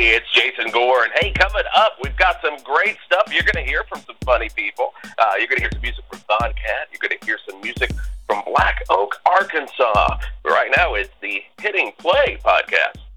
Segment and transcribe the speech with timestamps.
[0.00, 3.32] It's Jason Gore, and hey, coming up, we've got some great stuff.
[3.32, 4.94] You're going to hear from some funny people.
[5.18, 6.86] Uh, you're going to hear some music from Don Cat.
[6.92, 7.90] You're going to hear some music
[8.28, 10.18] from Black Oak, Arkansas.
[10.44, 13.07] Right now, it's the Hitting Play podcast.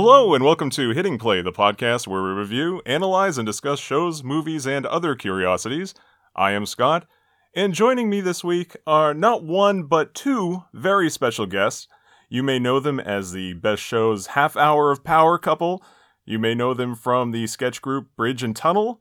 [0.00, 4.22] Hello, and welcome to Hitting Play, the podcast where we review, analyze, and discuss shows,
[4.22, 5.92] movies, and other curiosities.
[6.36, 7.04] I am Scott,
[7.52, 11.88] and joining me this week are not one, but two very special guests.
[12.28, 15.82] You may know them as the Best Show's Half Hour of Power couple.
[16.24, 19.00] You may know them from the sketch group Bridge and Tunnel.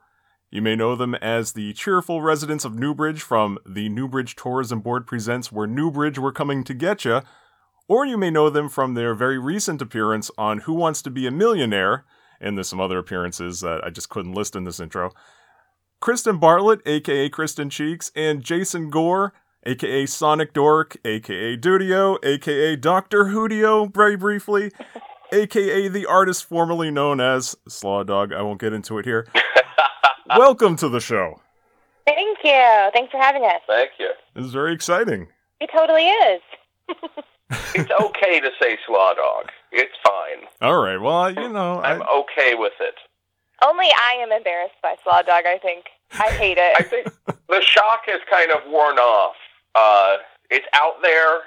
[0.50, 5.06] You may know them as the cheerful residents of Newbridge from the Newbridge Tourism Board
[5.06, 7.22] Presents Where Newbridge Were Coming to Get Ya.
[7.88, 11.26] Or you may know them from their very recent appearance on Who Wants to Be
[11.26, 12.04] a Millionaire,
[12.42, 15.12] and there's some other appearances that I just couldn't list in this intro.
[16.02, 19.34] Kristen Bartlett, aka Kristen Cheeks, and Jason Gore,
[19.66, 23.26] aka Sonic Dork, aka Dudio, aka Dr.
[23.26, 24.72] Hoodio, very briefly,
[25.32, 28.34] aka the artist formerly known as Slaw Dog.
[28.34, 29.28] I won't get into it here.
[30.38, 31.42] Welcome to the show.
[32.06, 32.90] Thank you.
[32.94, 33.62] Thanks for having us.
[33.66, 34.12] Thank you.
[34.36, 35.28] This is very exciting.
[35.60, 36.42] It totally is.
[37.50, 39.52] It's okay to say Slaw Dog.
[39.72, 40.48] It's fine.
[40.62, 42.96] All right, well, you know, I'm I, okay with it.
[43.64, 45.86] Only I am embarrassed by Slaw Dog, I think.
[46.14, 46.76] I hate it.
[46.76, 46.90] I it.
[46.90, 47.08] think
[47.48, 49.36] the shock has kind of worn off.
[49.76, 50.18] Uh,
[50.50, 51.42] it's out there.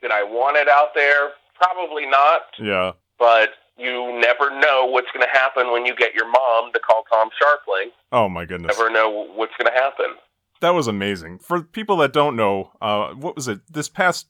[0.00, 1.30] Did I want it out there?
[1.54, 2.42] Probably not.
[2.60, 2.92] yeah.
[3.18, 7.04] But you never know what's going to happen when you get your mom to call
[7.10, 7.90] Tom Scharpling.
[8.12, 8.76] Oh my goodness.
[8.76, 10.16] Never know what's going to happen.
[10.60, 11.38] That was amazing.
[11.38, 13.60] For people that don't know, uh, what was it?
[13.70, 14.26] This past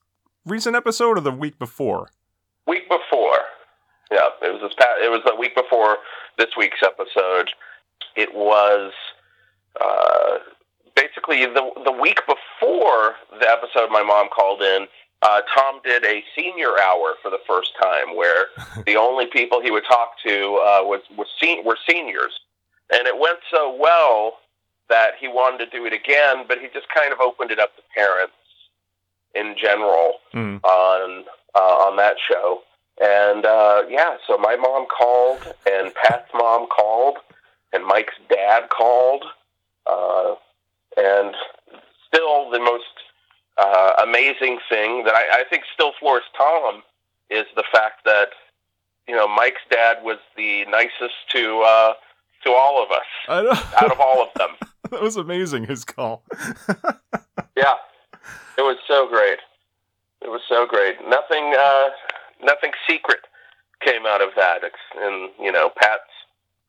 [0.47, 2.09] recent episode or the week before?
[2.67, 3.41] Week before,
[4.11, 5.99] yeah, it was this past, It was the week before
[6.39, 7.51] this week's episode.
[8.17, 8.93] It was
[9.81, 10.39] uh,
[10.95, 14.87] basically the the week before the episode my mom called in.
[15.23, 18.47] Uh, Tom did a senior hour for the first time, where
[18.87, 22.41] the only people he would talk to uh, was was sen- were seniors,
[22.93, 24.39] and it went so well
[24.89, 27.75] that he wanted to do it again, but he just kind of opened it up
[27.75, 28.35] to parents
[29.39, 30.63] in general Mm.
[30.65, 31.25] on
[31.55, 32.61] uh, on that show.
[33.01, 37.17] And uh, yeah, so my mom called, and Pat's mom called,
[37.73, 39.25] and Mike's dad called,
[39.87, 40.35] uh,
[40.97, 41.35] and
[42.07, 42.85] still the most
[43.59, 46.83] uh, amazing thing that I, I think still floors Tom
[47.31, 48.29] is the fact that
[49.09, 51.93] you know Mike's dad was the nicest to uh,
[52.45, 53.47] to all of us
[53.79, 54.51] out of all of them.
[54.91, 55.65] that was amazing.
[55.67, 56.23] His call.
[57.57, 57.73] Yeah,
[58.59, 59.39] it was so great.
[60.23, 60.97] It was so great.
[61.09, 61.89] Nothing, uh,
[62.43, 63.21] nothing secret
[63.81, 64.63] came out of that,
[64.97, 66.03] and you know, Pat's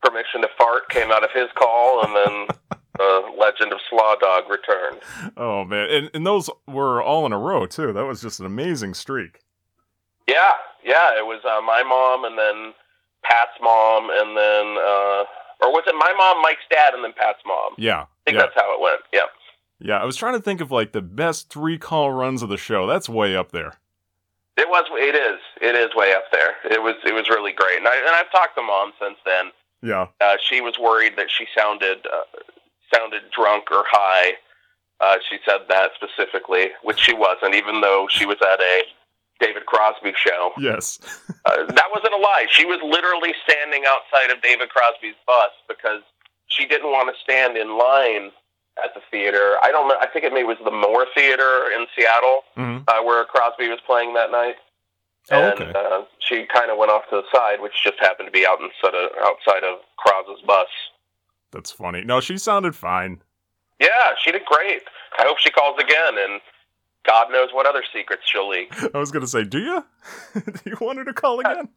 [0.03, 2.47] permission to fart came out of his call, and then
[2.97, 4.99] the Legend of Slaw Dog returned.
[5.37, 7.93] oh man, and and those were all in a row too.
[7.93, 9.39] That was just an amazing streak.
[10.27, 10.51] Yeah,
[10.83, 11.17] yeah.
[11.17, 12.73] It was uh, my mom, and then
[13.23, 15.23] Pat's mom, and then, uh,
[15.63, 17.73] or was it my mom, Mike's dad, and then Pat's mom?
[17.77, 18.01] Yeah.
[18.03, 18.43] I think yeah.
[18.43, 19.01] that's how it went.
[19.13, 19.27] Yeah.
[19.79, 19.97] Yeah.
[19.97, 22.87] I was trying to think of like the best three call runs of the show.
[22.87, 23.79] That's way up there.
[24.57, 24.85] It was.
[24.93, 25.39] It is.
[25.61, 26.55] It is way up there.
[26.65, 26.95] It was.
[27.05, 29.51] It was really great, and I and I've talked to mom since then.
[29.83, 30.07] Yeah.
[30.19, 32.23] Uh, she was worried that she sounded uh,
[32.91, 34.33] sounded drunk or high.
[34.99, 38.81] Uh, she said that specifically, which she wasn't, even though she was at a
[39.39, 40.51] David Crosby show.
[40.57, 40.99] Yes.
[41.47, 42.45] Uh, that wasn't a lie.
[42.49, 46.01] She was literally standing outside of David Crosby's bus because
[46.47, 48.31] she didn't want to stand in line
[48.83, 49.55] at the theater.
[49.63, 49.95] I don't know.
[49.99, 53.79] I think it maybe was the Moore Theater in Seattle hmm uh, where Crosby was
[53.85, 54.55] playing that night.
[55.29, 55.71] Oh, And okay.
[55.75, 58.59] uh, she kind of went off to the side, which just happened to be out
[58.61, 60.67] inside of, outside of Crosby's bus.
[61.51, 62.03] That's funny.
[62.03, 63.21] No, she sounded fine.
[63.79, 64.83] Yeah, she did great.
[65.19, 66.39] I hope she calls again, and
[67.05, 68.73] God knows what other secrets she'll leak.
[68.93, 69.85] I was gonna say, do you?
[70.41, 71.67] do you want her to call again?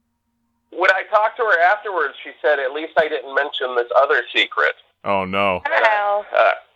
[0.72, 4.22] When I talked to her afterwards, she said, "At least I didn't mention this other
[4.34, 4.75] secret."
[5.05, 5.60] Oh no.
[5.65, 6.24] And I- Wow.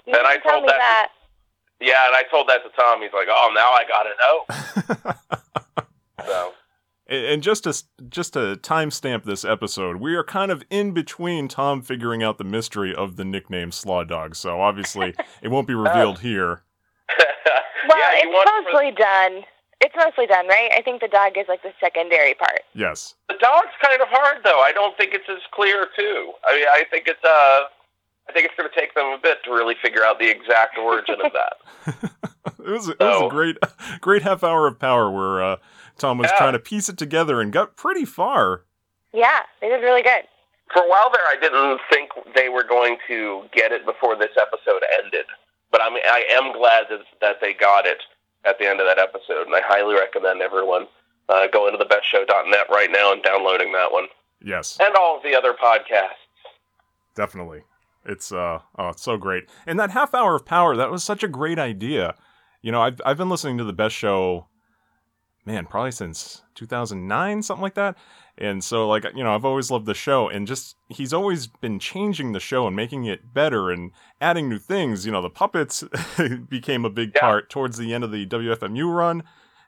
[0.07, 0.79] You and I tell told me that.
[0.79, 1.09] that.
[1.81, 3.01] Yeah, and I told that to Tom.
[3.03, 5.15] He's like, "Oh, now I gotta know."
[6.27, 6.53] So
[7.07, 11.49] And and just to just to timestamp this episode, we are kind of in between
[11.49, 14.35] Tom figuring out the mystery of the nickname Slaw Dog.
[14.37, 16.63] So obviously, it won't be revealed here.
[17.87, 19.43] Well, yeah, it's wants for- mostly done.
[19.83, 20.71] It's mostly done, right?
[20.75, 22.61] I think the dog is like the secondary part.
[22.73, 23.15] Yes.
[23.29, 24.61] The dog's kind of hard, though.
[24.61, 26.33] I don't think it's as clear, too.
[26.49, 27.65] I mean, I think it's uh,
[28.29, 30.79] I think it's going to take them a bit to really figure out the exact
[30.79, 32.11] origin of that.
[32.67, 33.59] It was it was a great
[34.01, 35.57] great half hour of power where uh,
[35.99, 36.39] Tom was Yeah.
[36.39, 38.63] trying to piece it together and got pretty far.
[39.13, 40.25] Yeah, they did really good.
[40.73, 44.31] for a while there, I didn't think they were going to get it before this
[44.41, 45.27] episode ended.
[45.71, 47.99] But I mean, I am glad that, that they got it
[48.47, 50.87] at the end of that episode, and I highly recommend everyone
[51.29, 54.07] uh, going to thebestshow.net right now and downloading that one
[54.43, 56.25] Yes, and all of the other podcasts.
[57.15, 57.63] definitely.
[58.07, 59.45] It's uh oh, it's so great.
[59.67, 62.15] And that half hour of power, that was such a great idea.
[62.63, 64.49] You know, I've I've been listening to the best show,
[65.47, 67.97] man, probably since 2009, something like that.
[68.37, 71.79] And so, like, you know, I've always loved the show, and just he's always been
[71.79, 75.07] changing the show and making it better and adding new things.
[75.07, 75.85] You know, the puppets
[76.49, 77.21] became a big Yeah.
[77.21, 79.23] part towards the end of the WFMU run,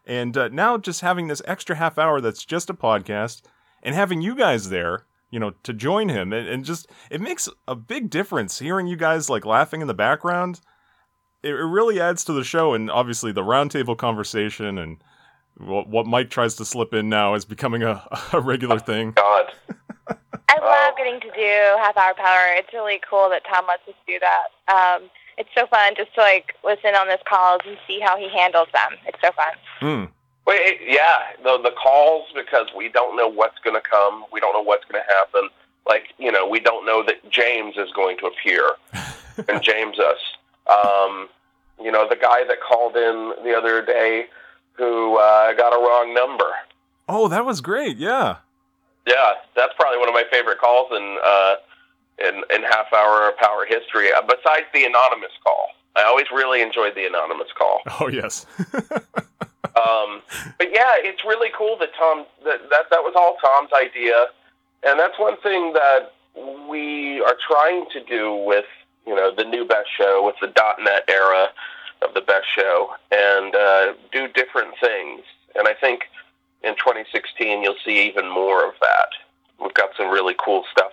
[0.05, 3.43] and uh, now just having this extra half hour that's just a podcast
[3.85, 7.49] and having you guys there, you know, to join him, and, and just it makes
[7.67, 10.61] a big difference hearing you guys like laughing in the background.
[11.43, 14.99] It, it really adds to the show, and obviously the roundtable conversation and
[15.59, 18.03] what, what Mike tries to slip in now is becoming a,
[18.33, 19.13] a regular thing.
[19.13, 19.53] God.
[20.49, 20.95] I love Oh.
[20.97, 22.53] getting to do half hour power.
[22.57, 24.73] It's really cool that Tom lets us do that.
[25.03, 28.29] Um, it's so fun just to like listen on his calls and see how he
[28.29, 28.93] handles them.
[29.07, 30.09] It's so fun.
[30.47, 30.51] Hmm.
[30.51, 34.25] Wait, yeah, the the calls because we don't know what's going to come.
[34.33, 35.49] We don't know what's going to happen.
[35.87, 38.73] Like you know, we don't know that James is going to appear
[39.49, 40.19] and James us.
[40.67, 41.29] Um,
[41.81, 44.27] you know, the guy that called in the other day
[44.73, 46.51] who uh, got a wrong number.
[47.09, 47.97] Oh, that was great.
[47.99, 48.37] Yeah.
[49.07, 51.55] Yeah, that's probably one of my favorite calls in uh,
[52.19, 54.13] in in half hour power history.
[54.13, 57.81] Uh, besides the anonymous call, I always really enjoyed the anonymous call.
[58.01, 58.47] Oh, yes.
[59.77, 60.23] Um,
[60.59, 64.27] but yeah, it's really cool that Tom that, that that was all Tom's idea,
[64.83, 66.15] and that's one thing that
[66.69, 68.65] we are trying to do with
[69.07, 70.49] you know the new Best Show with the
[70.83, 71.49] .NET era
[72.03, 75.23] of the Best Show, and uh, do different things.
[75.55, 76.05] And I think
[76.63, 79.09] in 2016 you'll see even more of that.
[79.61, 80.93] We've got some really cool stuff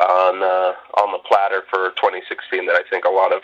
[0.00, 3.42] on uh, on the platter for 2016 that I think a lot of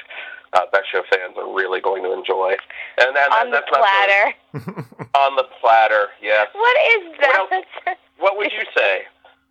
[0.55, 2.57] uh, Best Show fans are really going to enjoy.
[2.99, 4.85] And, and on the that's not the- platter.
[5.19, 6.49] on the platter, yes.
[6.53, 7.99] What is What that?
[8.19, 9.03] What would you say?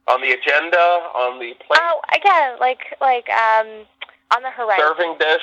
[0.07, 3.67] On the agenda, on the plate, oh, again, like like um
[4.35, 4.79] on the horizon.
[4.87, 5.41] serving dish,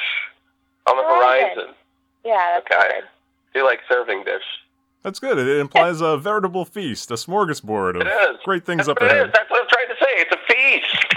[0.89, 1.49] on the Horizon.
[1.57, 1.75] horizon.
[2.25, 2.95] Yeah, that's Okay.
[3.01, 3.05] good.
[3.53, 4.43] Do you like serving dish?
[5.03, 5.39] That's good.
[5.39, 9.21] It implies a veritable feast, a smorgasbord of great things That's up what it is.
[9.23, 9.33] ahead.
[9.35, 10.13] That's what I'm trying to say.
[10.17, 11.08] It's a feast.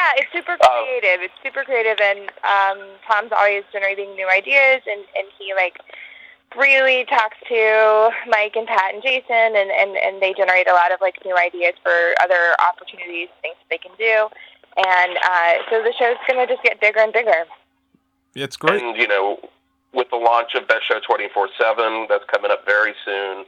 [0.00, 1.20] Yeah, it's super Um, creative.
[1.20, 5.76] it's super creative, and um, Tom's always generating new ideas, and and he like
[6.56, 10.90] really talks to Mike and Pat and Jason, and and and they generate a lot
[10.90, 14.28] of like new ideas for other opportunities, things they can do,
[14.78, 17.44] and uh, so the show's gonna just get bigger and bigger.
[18.34, 18.82] It's great.
[18.82, 19.38] And you know,
[19.92, 23.44] with the launch of Best Show 24/7, that's coming up very soon.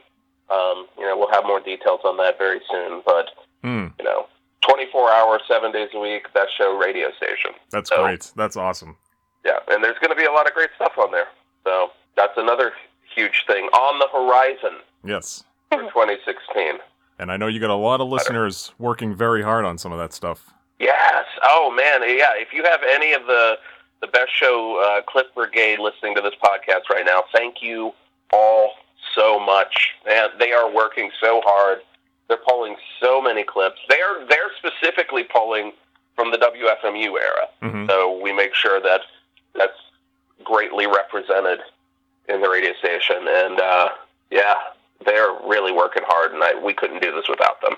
[0.51, 3.01] Um, you know, we'll have more details on that very soon.
[3.03, 3.31] But
[3.63, 3.87] Hmm.
[3.97, 4.27] you know,
[4.67, 7.51] 24 hours, seven days a week, Best Show radio station.
[7.71, 8.31] That's So- great.
[8.35, 8.97] That's awesome.
[9.45, 11.27] Yeah, and there's going to be a lot of great stuff on there.
[11.65, 12.73] So that's another
[13.13, 15.43] huge thing on the horizon Yes.
[15.71, 16.79] for 2016.
[17.19, 19.99] And I know you got a lot of listeners working very hard on some of
[19.99, 20.51] that stuff.
[20.79, 21.25] Yes.
[21.43, 22.01] Oh man.
[22.03, 22.31] Yeah.
[22.35, 23.57] If you have any of the
[24.01, 27.93] the best show uh, clip brigade listening to this podcast right now, thank you
[28.33, 28.71] all
[29.15, 29.91] so much.
[30.09, 31.79] And they are working so hard.
[32.27, 33.79] They're pulling so many clips.
[33.89, 35.73] They are they're specifically pulling
[36.15, 37.47] from the WFMU era.
[37.61, 39.01] hmm So we make sure that
[39.55, 39.77] that's
[40.43, 41.59] greatly represented
[42.29, 43.27] in the radio station.
[43.27, 43.89] And uh,
[44.31, 44.55] yeah,
[45.05, 47.73] they're really working hard, and I, we couldn't do this without them.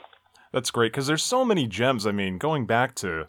[0.51, 2.05] That's great because there's so many gems.
[2.05, 3.27] I mean, going back to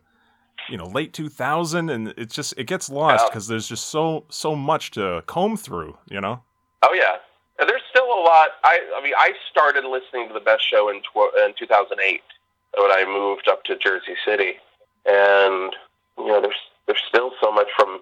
[0.69, 3.29] you know late 2000, and it's just it gets lost Yeah.
[3.31, 5.97] because there's just so so much to comb through.
[6.11, 6.43] You know.
[6.83, 7.17] Oh yeah,
[7.59, 8.51] and there's still a lot.
[8.65, 12.23] I I mean, I started listening to the best show in tw- in 2008
[12.79, 14.55] when I moved up to Jersey City,
[15.07, 15.75] and
[16.19, 18.01] you know, there's there's still so much from.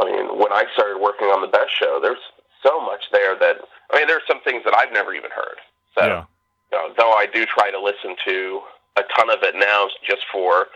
[0.00, 2.18] I mean, when I started working on the best show, there's
[2.64, 3.58] so much there that
[3.92, 5.58] I mean, there's some things that I've never even heard.
[5.96, 6.24] So, Yeah.
[6.72, 8.62] you know, though I do try to listen to
[8.96, 10.66] a ton of it now, just for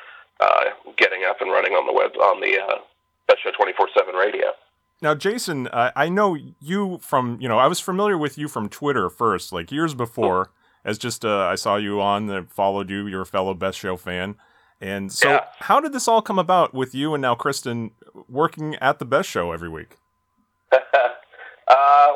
[0.40, 0.64] uh,
[0.96, 2.78] getting up and running on the web on the uh,
[3.26, 4.52] best show 24/7 radio.
[5.00, 8.68] Now, Jason, uh, I know you from, you know, I was familiar with you from
[8.68, 10.50] Twitter first, like years before,
[10.84, 13.06] as just uh, I saw you on and followed you.
[13.06, 14.34] You're a fellow Best Show fan.
[14.80, 15.44] And so, Yeah.
[15.60, 17.92] how did this all come about with you and now Kristen
[18.28, 19.96] working at the Best Show every week?
[20.72, 20.78] uh,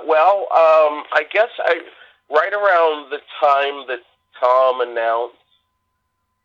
[0.07, 1.81] well, um, I guess I
[2.31, 4.01] right around the time that
[4.41, 5.37] Tom announced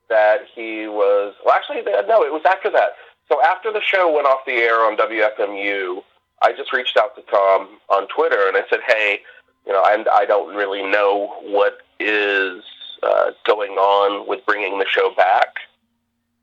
[0.09, 2.91] that he was well, actually, no, it was after that.
[3.27, 6.03] So after the show went off the air on WFMU,
[6.41, 9.19] I just reached out to Tom on Twitter and I said, "Hey,
[9.65, 12.63] you know, I'm, I don't really know what is
[13.03, 15.55] uh, going on with bringing the show back."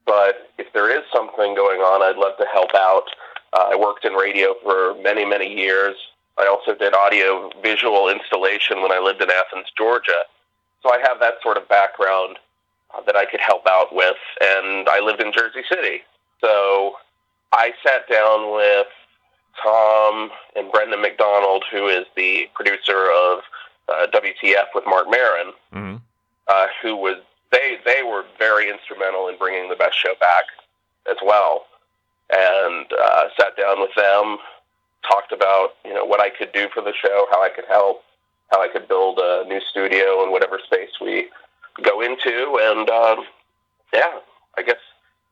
[0.07, 3.05] but if there is something going on, I'd love to help out.
[3.53, 5.97] Uh, I worked in radio for many, many years.
[6.39, 10.25] I also did audio visual installation when I lived in Athens, Georgia.
[10.83, 12.39] So I have that sort of background
[12.95, 14.17] uh, that I could help out with.
[14.41, 16.03] And I lived in Jersey City.
[16.41, 16.97] So
[17.53, 18.89] I sat down with
[19.63, 23.41] Tom and Brendan McDonald, who is the producer of
[23.89, 25.97] uh, WTF with Marc Maron, hmm
[26.47, 27.17] uh, who was
[27.53, 30.45] they they were very instrumental in bringing the best show back
[31.11, 31.67] as well,
[32.31, 34.39] and uh, sat down with them,
[35.09, 38.03] talked about you know what I could do for the show, how I could help,
[38.51, 41.29] how I could build a new studio in whatever space we
[41.83, 43.25] go into, and um,
[43.93, 44.19] yeah,
[44.57, 44.77] I guess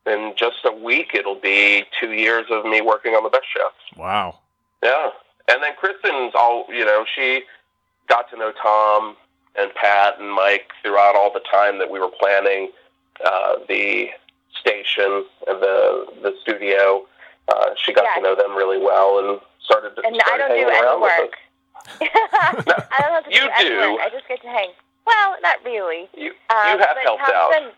[0.07, 3.69] in just a week it'll be two years of me working on the best show.
[4.01, 4.39] Wow.
[4.83, 5.11] Yeah.
[5.49, 7.43] And then Kristen's all, you know, she
[8.09, 9.17] got to know Tom
[9.57, 12.71] and Pat and Mike throughout all the time that we were planning
[13.25, 14.09] uh, the
[14.59, 17.07] station and the the studio.
[17.49, 18.15] Uh, she got Yeah.
[18.17, 19.95] to know them really well and started.
[19.97, 20.03] to.
[20.07, 21.35] And I don't do hanging any around with work.
[22.01, 23.99] I don't have to You do do.
[24.01, 24.71] I just get to hang.
[25.07, 26.03] Well, not really.
[26.05, 26.09] us.
[26.17, 27.51] You Um, you have helped Tom's out.
[27.51, 27.71] been-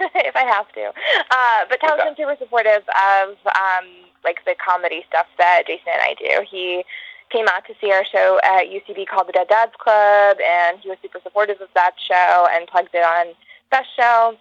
[0.26, 0.84] if I have to.
[0.88, 2.04] Uh, but Tom's Okay.
[2.08, 3.86] been super supportive of um,
[4.24, 6.44] like the comedy stuff that Jason and I do.
[6.50, 6.84] He
[7.30, 10.88] came out to see our show at UCB called the Dead Dads Club, and he
[10.88, 13.34] was super supportive of that show and plugged it on
[13.70, 14.36] Best Show.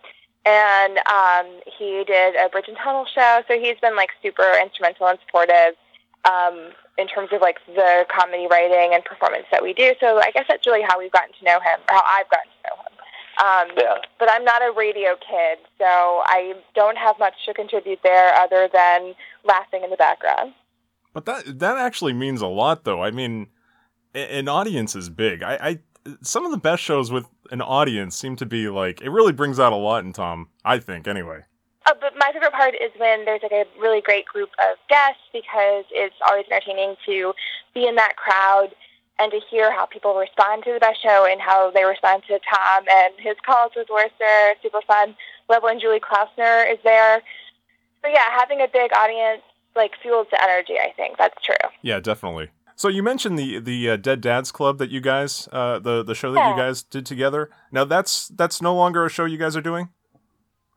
[0.45, 1.45] And um,
[1.77, 5.75] he did a Bridge and Tunnel show, so he's been like super instrumental and supportive
[6.25, 9.93] um, in terms of like the comedy writing and performance that we do.
[9.99, 12.49] So I guess that's really how we've gotten to know him, or how I've gotten
[12.49, 12.78] to know him.
[13.39, 13.97] Um, Yeah.
[14.19, 18.67] but I'm not a radio kid, so I don't have much to contribute there other
[18.71, 19.15] than
[19.45, 20.53] laughing in the background.
[21.13, 23.01] But that that actually means a lot, though.
[23.01, 23.47] I mean,
[24.13, 25.41] an audience is big.
[25.41, 25.79] I, I
[26.21, 29.59] some of the best shows with an audience seem to be like it really brings
[29.59, 30.49] out a lot in Tom.
[30.65, 31.41] I think, anyway.
[31.87, 35.21] Oh, but my favorite part is when there's like a really great group of guests
[35.33, 37.33] because it's always entertaining to
[37.73, 38.75] be in that crowd
[39.19, 42.39] and to hear how people respond to the best show and how they respond to
[42.39, 44.53] Tom and his calls with Wurster.
[44.61, 45.15] Super fun.
[45.49, 47.21] Level and Julie Klausner is there.
[48.01, 49.41] So yeah, having a big audience
[49.75, 50.75] like fuels the energy.
[50.79, 51.69] I think that's true.
[51.81, 52.49] Yeah, definitely.
[52.75, 56.15] So you mentioned the the uh, Dead Dads Club that you guys, uh, the the
[56.15, 57.49] show that you guys did together.
[57.71, 59.89] Now that's that's no longer a show you guys are doing.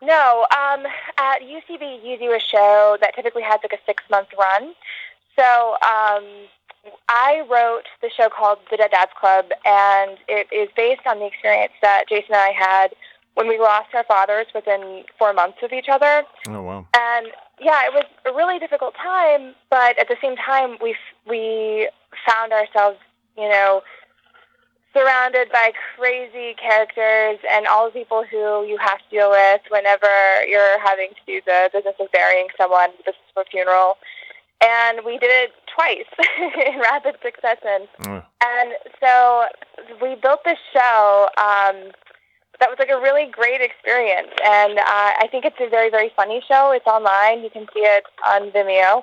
[0.02, 0.84] No, um,
[1.16, 4.74] at UCB, you do a show that typically has like a six month run.
[5.38, 6.24] So um,
[7.08, 11.26] I wrote the show called The Dead Dads Club, and it is based on the
[11.26, 12.94] experience that Jason and I had
[13.34, 16.24] when we lost our fathers within four months of each other.
[16.48, 16.86] Oh wow.
[16.96, 17.28] And
[17.60, 20.96] yeah, it was a really difficult time, but at the same time, we
[21.26, 21.88] we
[22.26, 22.98] found ourselves,
[23.38, 23.82] you know,
[24.92, 30.08] surrounded by crazy characters and all the people who you have to deal with whenever
[30.46, 33.96] you're having to do the business of burying someone, the business of a funeral.
[34.62, 36.06] And we did it twice
[36.66, 37.88] in rapid succession.
[38.06, 39.46] Uh, And so
[40.00, 41.90] we built this show um,
[42.60, 44.30] that was like a really great experience.
[44.44, 46.70] And uh, I think it's a very, very funny show.
[46.72, 47.42] It's online.
[47.42, 49.02] You can see it on Vimeo.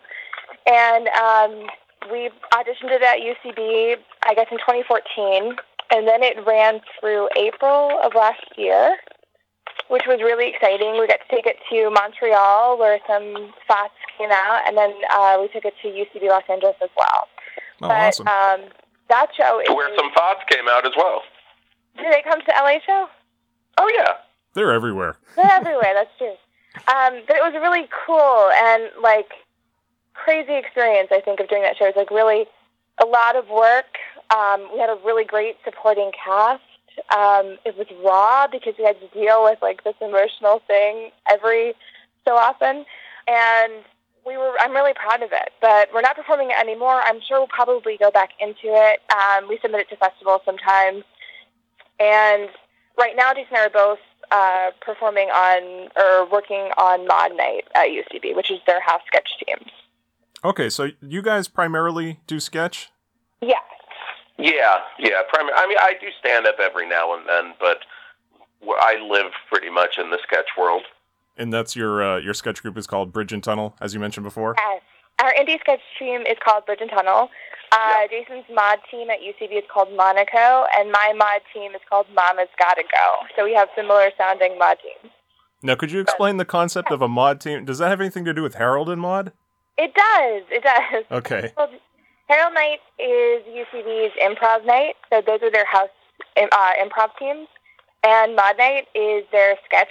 [0.65, 1.67] And um,
[2.11, 5.55] we auditioned it at UCB, I guess, in 2014.
[5.91, 8.95] And then it ran through April of last year,
[9.89, 10.93] which was really exciting.
[10.99, 14.61] We got to take it to Montreal, where some spots came out.
[14.65, 17.27] And then uh, we took it to UCB Los Angeles as well.
[17.81, 18.27] oh, but awesome.
[18.27, 18.69] um,
[19.09, 19.69] that show is.
[19.69, 21.21] Where some thoughts came out as well.
[21.97, 23.07] Did they come to LA show?
[23.77, 24.13] Oh yeah.
[24.53, 25.17] They're everywhere.
[25.35, 25.93] They're everywhere.
[25.93, 26.35] That's true.
[26.87, 29.29] Um, but it was a really cool and like
[30.13, 31.09] crazy experience.
[31.11, 31.85] I think of doing that show.
[31.85, 32.45] It was like really
[33.01, 33.97] a lot of work.
[34.29, 36.61] Um, we had a really great supporting cast.
[37.15, 41.73] Um, it was raw because we had to deal with like this emotional thing every
[42.25, 42.85] so often,
[43.27, 43.73] and
[44.25, 44.53] we were.
[44.59, 45.51] I'm really proud of it.
[45.61, 47.01] But we're not performing it anymore.
[47.03, 49.01] I'm sure we'll probably go back into it.
[49.11, 51.03] Um, we submit it to festivals sometimes,
[51.99, 52.49] and
[52.97, 53.99] right now, Jason and I are both
[54.31, 59.29] uh, performing on or working on Mod Night at UCB, which is their house sketch
[59.45, 59.71] teams.
[60.43, 62.91] Okay, so you guys primarily do sketch.
[63.41, 63.63] Yes.
[64.39, 65.21] Yeah, yeah.
[65.29, 65.53] Primary.
[65.55, 67.79] I mean, I do stand up every now and then, but
[68.79, 70.83] I live pretty much in the sketch world.
[71.37, 74.23] And that's your uh, your sketch group is called Bridge and Tunnel, as you mentioned
[74.23, 74.55] before.
[74.57, 74.81] Yes.
[75.21, 77.29] Our indie sketch team is called Bridge and Tunnel.
[77.71, 82.07] Uh, Jason's mod team at UCB is called Monaco, and my mod team is called
[82.15, 83.27] Mama's Gotta Go.
[83.35, 85.13] So we have similar sounding mod teams.
[85.61, 87.65] Now, could you explain the concept of a mod team?
[87.65, 89.33] Does that have anything to do with Harold and Mod?
[89.77, 90.43] It does.
[90.49, 91.05] It does.
[91.11, 91.53] Okay.
[91.57, 91.69] Well,
[92.29, 95.89] Harold Night is UCB's improv night, so those are their house
[96.37, 97.47] uh, improv teams,
[98.03, 99.89] and Mod Night is their sketch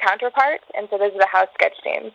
[0.00, 2.12] counterpart, and so those are the house sketch teams.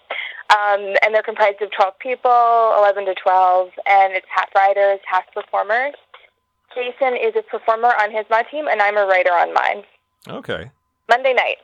[0.50, 5.24] Um, and they're comprised of 12 people, 11 to 12, and it's half writers, half
[5.36, 5.94] performers.
[6.74, 9.84] Jason is a performer on his mod team, and I'm a writer on mine.
[10.28, 10.72] Okay.
[11.08, 11.62] Monday nights.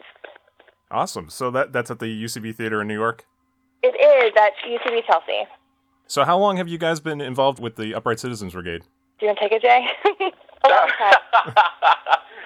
[0.92, 1.30] Awesome.
[1.32, 3.26] So that that's at the UCB Theater in New York.
[3.82, 5.48] It is at UCB Chelsea.
[6.08, 8.84] So how long have you guys been involved with the Upright Citizens Brigade?
[9.20, 9.88] Do you want to take it, Jay?
[10.64, 11.14] a long time.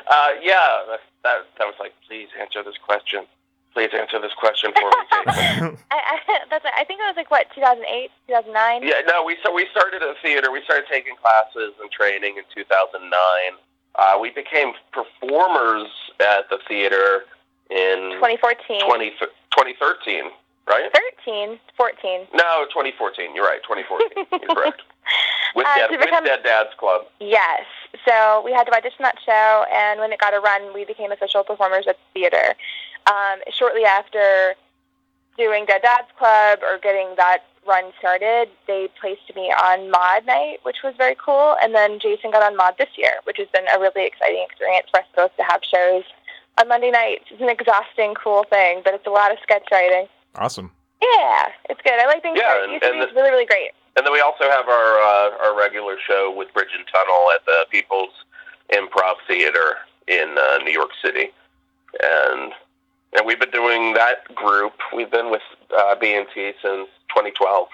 [0.08, 3.26] uh, yeah, that, that that was like, please answer this question.
[3.74, 5.78] Please answer this question for me, Jason.
[5.92, 8.84] I, I, that's, I think it was like, what, 2008, 2009?
[8.84, 10.52] yeah, no, we so we started at theater.
[10.52, 13.12] We started taking classes and training in 2009.
[13.96, 15.88] Uh, we became performers
[16.20, 17.26] at the theater
[17.70, 18.86] in 2014.
[18.86, 19.10] 20,
[19.52, 20.32] 2013,
[20.70, 20.90] right?
[21.26, 22.28] 13, 14.
[22.34, 23.36] No, 2014.
[23.36, 23.60] You're right.
[23.64, 24.26] 2014.
[24.42, 24.82] You're correct.
[25.56, 27.06] With, Uh, Dead, to with Dead Dad's Club.
[27.20, 27.66] Yes.
[28.08, 31.12] So we had to audition that show, and when it got a run, we became
[31.12, 32.54] official performers at the theater.
[33.08, 34.54] Um, shortly after
[35.38, 40.58] doing Dead Dad's Club or getting that run started, they placed me on Mod Night,
[40.64, 41.56] which was very cool.
[41.62, 44.88] And then Jason got on Mod this year, which has been a really exciting experience
[44.92, 46.04] for us both to have shows
[46.60, 47.26] on Monday nights.
[47.32, 50.08] It's an exhausting, cool thing, but it's a lot of sketch writing.
[50.36, 50.72] Awesome.
[51.02, 51.94] Yeah, it's good.
[52.00, 52.38] I like things.
[52.40, 53.72] Yeah, Yeah, and- UCB and is really, really great.
[53.96, 57.44] And then we also have our uh, our regular show with Bridge and Tunnel at
[57.46, 58.14] the People's
[58.72, 59.76] Improv Theater
[60.08, 61.32] in uh, New York City,
[62.02, 62.54] and
[63.14, 64.74] and we've been doing that group.
[64.96, 65.42] We've been with
[65.78, 67.68] uh, BNT since 2012.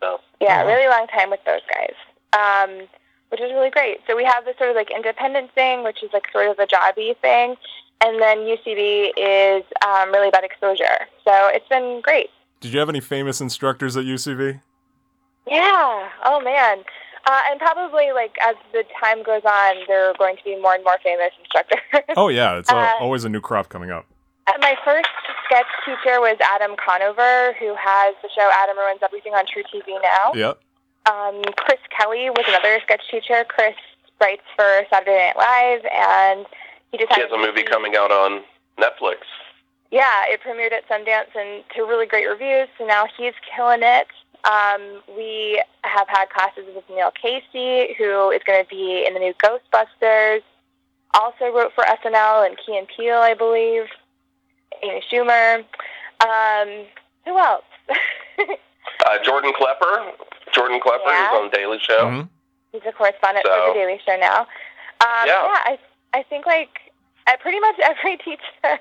[0.00, 0.66] So Yeah, Oh.
[0.66, 1.94] really long time with those guys,
[2.32, 2.86] um,
[3.30, 3.98] which is really great.
[4.06, 6.66] So we have this sort of like independent thing, which is like sort of a
[6.66, 7.56] jobby thing,
[8.04, 11.06] and then UCB is um, really about exposure.
[11.24, 12.30] So it's been great.
[12.60, 14.60] Did you have any famous instructors at UCB?
[15.46, 16.08] Yeah.
[16.24, 16.84] Oh man.
[17.28, 20.74] Uh, and probably like as the time goes on, there are going to be more
[20.74, 21.80] and more famous instructors.
[22.16, 24.06] Oh yeah, it's Uh, always a new crop coming up.
[24.46, 25.08] Uh, My first
[25.44, 30.32] sketch teacher was Adam Conover, who has the show Adam Ruins Everything on truTV now.
[30.34, 30.60] Yep.
[31.10, 33.44] Um, Chris Kelly was another sketch teacher.
[33.48, 33.74] Chris
[34.20, 36.46] writes for Saturday Night Live, and
[36.90, 38.42] he just he has a movie coming out on
[38.78, 39.18] Netflix.
[39.90, 42.68] Yeah, it premiered at Sundance and to really great reviews.
[42.76, 44.08] So now he's killing it.
[44.44, 49.20] Um, we have had classes with Neil Casey, who is going to be in the
[49.20, 50.42] new Ghostbusters.
[51.14, 53.84] Also wrote for SNL and Key and Peele, I believe.
[54.82, 55.64] Amy Schumer.
[56.20, 56.86] Um,
[57.24, 57.64] who else?
[59.04, 60.12] Uh, Jordan Klepper.
[60.56, 61.28] Jordan Klepper Yeah.
[61.32, 62.06] is on Daily Show.
[62.06, 62.28] Mhm.
[62.72, 64.40] He's a correspondent for the Daily Show now.
[65.04, 65.60] Um, Yeah.
[65.70, 65.78] I
[66.14, 66.80] I think like
[67.26, 68.78] uh, pretty much every teacher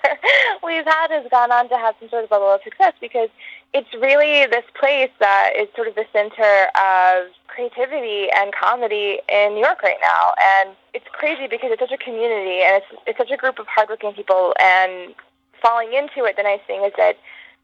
[0.64, 3.30] we've had has gone on to have some sort of level of success because
[3.74, 9.54] it's really this place that is sort of the center of creativity and comedy in
[9.56, 13.18] New York right now, and it's crazy because it's such a community and it's it's
[13.18, 15.14] such a group of hardworking people, and
[15.62, 17.18] falling into it, the nice thing is that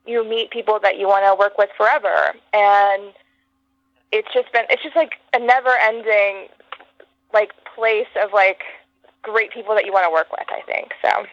[0.06, 3.13] you meet people that you want to work with forever, and
[4.12, 6.47] it's just been it's just like a never ending
[7.34, 8.60] like place of like
[9.21, 11.26] great people that you want to work with i think so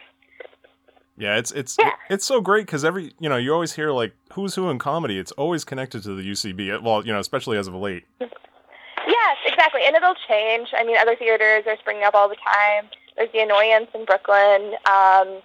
[1.17, 1.91] Yeah, it's it's Yeah.
[2.09, 5.17] it's so great because every you know you always hear like who's who in comedy.
[5.19, 6.81] It's always connected to the UCB.
[6.81, 8.05] Well, you know, especially as of late.
[8.21, 12.85] yes exactly and it'll change i mean other theaters are springing up all the time
[13.17, 15.41] there's the annoyance in brooklyn um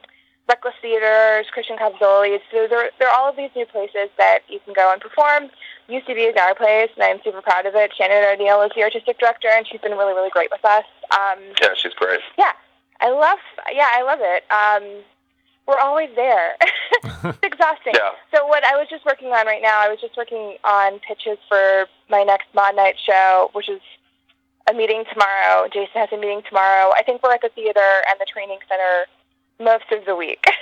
[0.48, 4.61] reckless theaters christian capozzoli so there, there are all of these new places that you
[4.64, 5.48] can go and perform
[5.88, 9.18] ucb is our place and i'm super proud of it shannon o'neill is the artistic
[9.18, 12.20] director and she's been really really great with us um Yeah, she's great.
[12.38, 12.52] Yeah,
[13.00, 13.38] I love,
[13.72, 14.42] yeah, I love it.
[14.50, 15.02] Um,
[15.66, 16.57] we're always there.
[17.04, 17.94] it's exhausting.
[17.94, 18.12] Yeah.
[18.35, 21.38] So what I was just working on right now, I was just working on pitches
[21.48, 23.80] for my next Mod Night show, which is
[24.68, 25.68] a meeting tomorrow.
[25.72, 26.92] Jason has a meeting tomorrow.
[26.96, 29.07] I think we're at the theater and the training center
[29.61, 30.45] most of the week.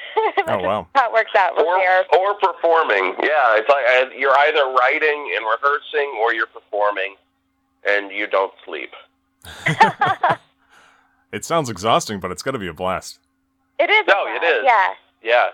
[0.46, 0.86] Oh wow.
[0.94, 2.04] How it works out with Or, there.
[2.18, 3.14] or performing.
[3.22, 7.16] Yeah, it's like uh, you're either writing and rehearsing or you're performing
[7.88, 8.90] and you don't sleep.
[11.32, 13.18] It sounds exhausting, but it's going to be a blast.
[13.78, 14.04] It is.
[14.06, 14.64] No, a it lot.
[14.64, 14.94] Yeah.
[15.22, 15.46] Yeah.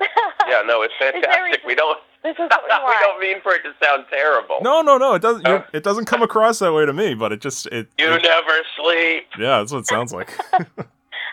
[0.48, 1.60] Yeah, no, it's fantastic.
[1.64, 4.56] We don't This is what we we don't mean for it to sound terrible.
[4.60, 5.14] No, no, no.
[5.14, 5.46] It doesn't.
[5.46, 5.64] Oh.
[5.72, 7.14] It doesn't come across that way to me.
[7.14, 7.88] But it just it.
[7.96, 9.26] You it- never sleep.
[9.38, 10.36] yeah, that's what it sounds like.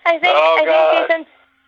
[0.06, 1.08] I think Oh, I God.
[1.08, 1.28] think Jason's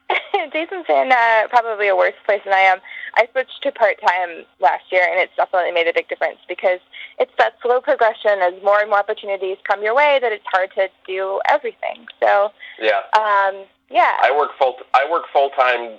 [0.54, 2.80] Jason's in uh, probably a worse place than I am.
[3.16, 6.80] I switched to part time last year, and it's definitely made a big difference because
[7.20, 10.72] it's that slow progression as more and more opportunities come your way that it's hard
[10.76, 12.08] to do everything.
[12.20, 13.02] So, Yeah.
[13.18, 15.92] um, yeah, I work full I work full time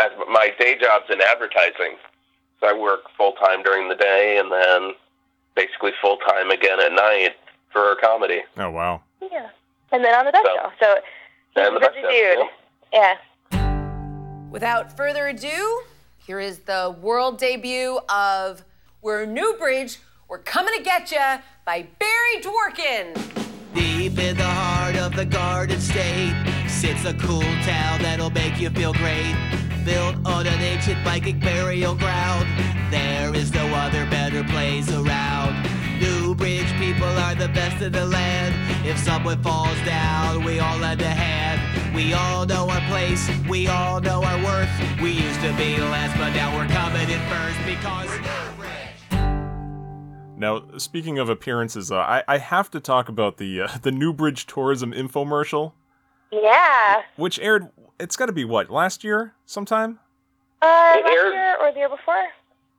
[0.00, 1.96] as my day job's in advertising.
[2.60, 4.92] So I work full time during the day and then
[5.54, 7.36] basically full time again at night
[7.72, 8.42] for comedy.
[8.58, 9.00] oh wow.
[9.22, 9.48] yeah,
[9.92, 10.70] and then on the best So- show.
[10.80, 11.02] So he's
[11.58, 12.38] And the busy best dude.
[12.38, 12.48] show,
[12.92, 14.48] Yeah.
[14.50, 15.82] Without further ado,
[16.16, 18.64] here is the world debut of
[19.02, 23.14] We're Newbridge, We're Coming to Get Ya by Barry Dworkin.
[23.74, 26.34] Deep in the heart of the Garden State
[26.68, 29.36] sits a cool town that'll make you feel great.
[29.84, 32.46] Built on an ancient Viking burial ground,
[32.90, 35.66] there is no other better place around.
[36.00, 38.54] Newbridge people are the best in the land.
[38.84, 41.94] If someone falls down, we all lend a hand.
[41.94, 44.70] We all know our place, we all know our worth.
[45.02, 48.08] We used to be last, but now we're coming in first because
[49.10, 50.38] Newbridge.
[50.38, 54.46] Now, speaking of appearances, uh, I, I have to talk about the uh, the Newbridge
[54.46, 55.72] Tourism infomercial,
[56.30, 57.02] Yeah.
[57.16, 57.68] which aired.
[57.98, 59.98] It's got to be what last year, sometime.
[60.62, 62.28] Uh, last year or the year before?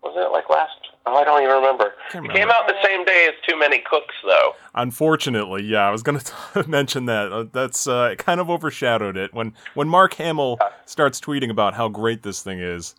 [0.04, 0.72] Was it like last?
[1.06, 1.94] Oh, I don't even remember.
[2.12, 2.40] Can't It remember.
[2.40, 4.54] came out the same day as Too Many Cooks, though.
[4.76, 6.20] Unfortunately, yeah, I was going
[6.54, 7.32] to mention that.
[7.32, 11.74] Uh, that's uh, it kind of overshadowed it when when Mark Hamill starts tweeting about
[11.74, 12.96] how great this thing is.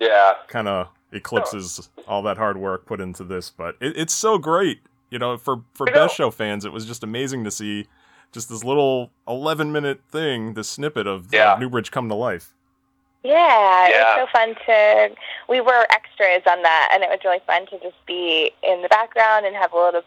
[0.00, 0.34] Yeah.
[0.48, 4.80] Kind of eclipses all that hard work put into this, but it, it's so great.
[5.10, 6.04] You know, for for I know.
[6.06, 7.86] Best Show fans, it was just amazing to see
[8.32, 11.56] just this little 11 minute thing, this snippet of uh, Yeah.
[11.58, 12.52] Newbridge come to life.
[13.26, 14.16] Yeah, it Yeah.
[14.16, 15.16] was so fun to.
[15.48, 18.88] We were extras on that, and it was really fun to just be in the
[18.88, 20.02] background and have a little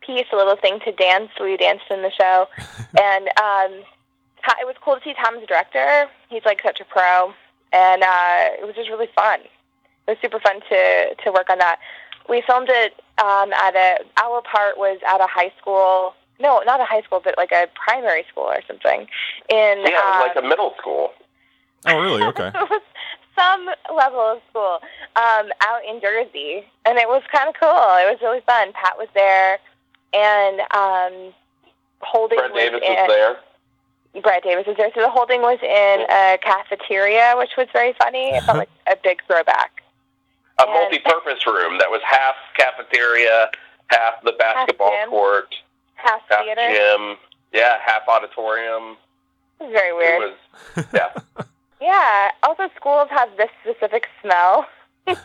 [0.00, 1.30] piece, a little thing to dance.
[1.40, 2.48] We danced in the show,
[3.00, 3.72] and um,
[4.60, 6.08] it was cool to see Tom's director.
[6.28, 7.32] He's like such a pro,
[7.72, 9.40] and uh, it was just really fun.
[10.06, 11.78] It was super fun to to work on that.
[12.28, 13.98] We filmed it um, at a.
[14.20, 16.14] Our part was at a high school.
[16.38, 19.02] No, not a high school, but like a primary school or something.
[19.48, 21.12] In Yeah, it was like um, a middle school.
[21.86, 22.22] Oh, really?
[22.32, 22.48] Okay.
[22.48, 22.82] it was
[23.38, 24.78] some level of school
[25.16, 27.68] um, out in Jersey, and it was kind of cool.
[27.68, 28.72] It was really fun.
[28.72, 29.58] Pat was there,
[30.14, 31.34] and um,
[32.00, 33.08] holding Brett was Davis in, was
[34.14, 34.22] there.
[34.22, 34.90] Brett Davis was there.
[34.94, 38.30] So the holding was in a cafeteria, which was very funny.
[38.30, 39.82] It felt like a big throwback.
[40.58, 43.50] A And- multi-purpose room that was half cafeteria,
[43.88, 45.10] half the basketball gym.
[45.10, 45.54] court,
[45.96, 46.72] Half half theater.
[46.72, 47.16] gym.
[47.52, 48.96] Yeah, half auditorium.
[49.60, 50.22] It was very weird.
[50.22, 50.36] It
[50.76, 50.86] was.
[50.94, 51.44] Yeah.
[51.80, 52.30] yeah.
[52.42, 54.66] Also, schools have this specific smell.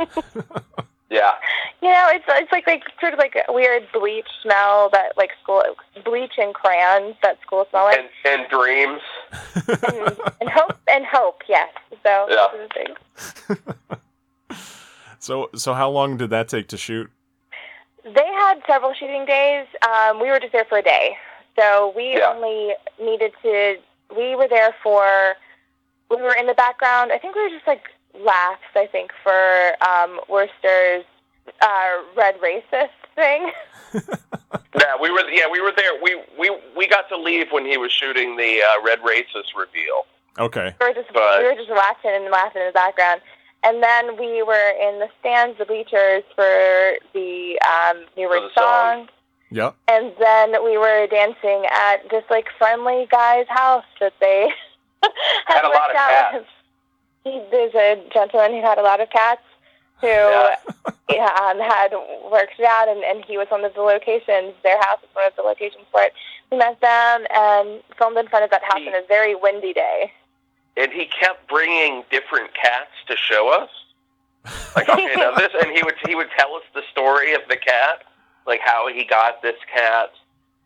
[1.09, 1.33] Yeah.
[1.81, 5.31] You know, it's it's like like sort of like a weird bleach smell that like
[5.43, 5.61] school
[6.05, 7.99] bleach and crayons that school smell like.
[7.99, 8.09] And
[8.41, 9.01] and dreams.
[9.67, 11.67] and, and hope and hope, yes.
[12.01, 12.47] So Yeah.
[12.53, 13.57] those are
[14.47, 14.55] the
[15.19, 17.11] so, so how long did that take to shoot?
[18.05, 19.67] They had several shooting days.
[19.85, 21.17] Um, we were just there for a day,
[21.59, 22.31] so we Yeah.
[22.33, 23.75] only needed to.
[24.15, 25.35] We were there for.
[26.11, 27.11] We were in the background.
[27.11, 27.85] I think we were just like
[28.19, 28.61] laughs.
[28.75, 31.05] I think for um, Wurster's
[31.61, 33.51] uh, red racist thing.
[34.79, 35.29] Yeah, we were.
[35.29, 35.91] Yeah, we were there.
[36.01, 40.05] We we we got to leave when he was shooting the uh, red racist reveal.
[40.39, 40.73] Okay.
[40.79, 43.21] we were just But- we were just watching and laughing in the background.
[43.63, 48.49] And then we were in the stands, the bleachers for the um, New For the
[48.55, 49.07] song.
[49.07, 49.09] song.
[49.51, 49.75] Yep.
[49.89, 54.49] And then we were dancing at this like friendly guy's house that they
[55.45, 56.45] had, a lot of cats.
[57.23, 59.43] He, there's a gentleman who had a lot of cats
[59.99, 60.55] who Yeah.
[61.09, 61.93] yeah, um, had
[62.31, 64.55] worked it out, and, and he was one of the locations.
[64.63, 66.13] Their house was one of the locations for it.
[66.51, 69.71] We met them and filmed in front of that house He- on a very windy
[69.73, 70.11] day.
[70.77, 73.69] and he kept bringing different cats to show us.
[74.75, 77.57] Like, okay, now this, and he would he would tell us the story of the
[77.57, 78.01] cat,
[78.47, 80.09] like how he got this cat,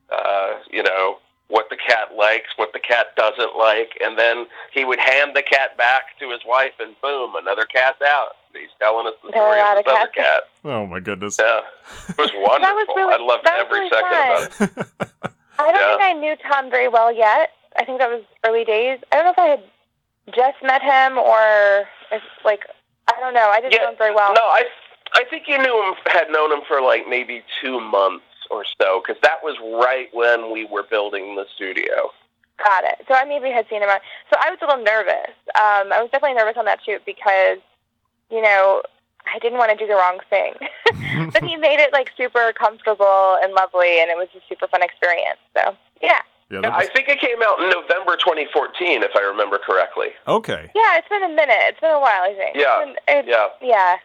[0.09, 4.83] uh, you know, what the cat likes, what the cat doesn't like, and then he
[4.83, 8.29] would hand the cat back to his wife, and boom, another cat's out.
[8.53, 10.43] He's telling us the There story a lot of this of other cat.
[10.63, 11.37] Oh my goodness.
[11.39, 11.59] Yeah,
[12.09, 12.75] it was wonderful.
[12.75, 14.77] was really- I loved that every really second fun.
[14.77, 15.31] about it.
[15.59, 15.97] I don't Yeah.
[15.97, 17.51] think I knew Tom very well yet.
[17.77, 18.99] I think that was early days.
[19.11, 19.63] I don't know if I had
[20.33, 22.63] just met him or if like
[23.07, 23.49] I don't know.
[23.53, 24.33] I didn't know him very well.
[24.33, 24.63] No, I
[25.13, 29.01] I think you knew him, had known him for like maybe two months or so,
[29.05, 32.09] because that was right when we were building the studio.
[32.57, 33.05] Got it.
[33.07, 33.89] So I maybe had seen him.
[33.89, 33.99] On,
[34.31, 35.35] so I was a little nervous.
[35.55, 37.57] Um, I was definitely nervous on that shoot because,
[38.31, 38.81] you know,
[39.33, 40.53] I didn't want to do the wrong thing.
[41.33, 44.81] but he made it like super comfortable and lovely, and it was a super fun
[44.83, 45.39] experience.
[45.57, 46.61] So yeah, Yeah.
[46.61, 50.09] That I think it came out in November 2014, if I remember correctly.
[50.27, 50.71] okay.
[50.75, 50.97] yeah.
[50.97, 51.57] It's been a minute.
[51.67, 52.21] It's been a while.
[52.23, 52.55] I think.
[52.55, 52.83] Yeah.
[52.83, 53.95] It's been- it's- Yeah, Yeah.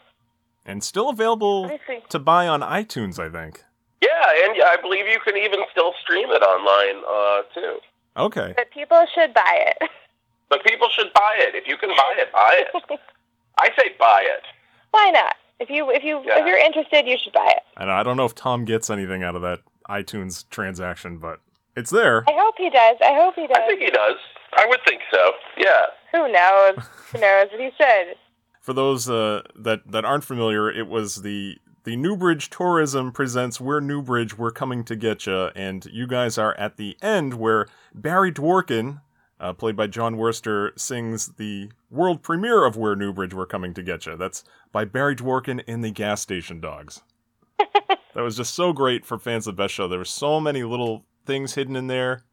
[0.67, 1.71] And still available
[2.11, 3.65] to buy on iTunes, I think.
[4.03, 7.79] Yeah, and I believe you can even still stream it online uh, too.
[8.17, 8.55] Okay.
[8.57, 9.91] But people should buy it.
[10.49, 11.55] But people should buy it.
[11.55, 13.01] If you can buy it, buy it.
[13.61, 14.43] I say buy it.
[14.91, 15.37] Why not?
[15.61, 16.41] If you if you Yeah.
[16.41, 17.63] if you're interested, you should buy it.
[17.77, 21.39] And I don't know if Tom gets anything out of that iTunes transaction, but
[21.77, 22.25] it's there.
[22.29, 22.97] I hope he does.
[23.01, 23.59] I hope he does.
[23.63, 24.17] I think he does.
[24.55, 25.31] I would think so.
[25.57, 25.87] Yeah.
[26.11, 26.85] Who knows?
[27.13, 27.47] Who knows?
[27.53, 28.17] But he should.
[28.61, 33.81] For those uh, that that aren't familiar, it was the the Newbridge Tourism presents We're
[33.81, 38.31] Newbridge, We're Coming to Get Ya, and you guys are at the end where Barry
[38.33, 39.01] Dworkin,
[39.39, 43.83] uh, played by Jon Wurster, sings the world premiere of We're Newbridge, We're Coming to
[43.83, 44.17] Get Ya.
[44.17, 47.03] That's by Barry Dworkin and the Gas Station Dogs.
[47.59, 49.89] that was just so great for fans of best show.
[49.89, 52.25] There were so many little things hidden in there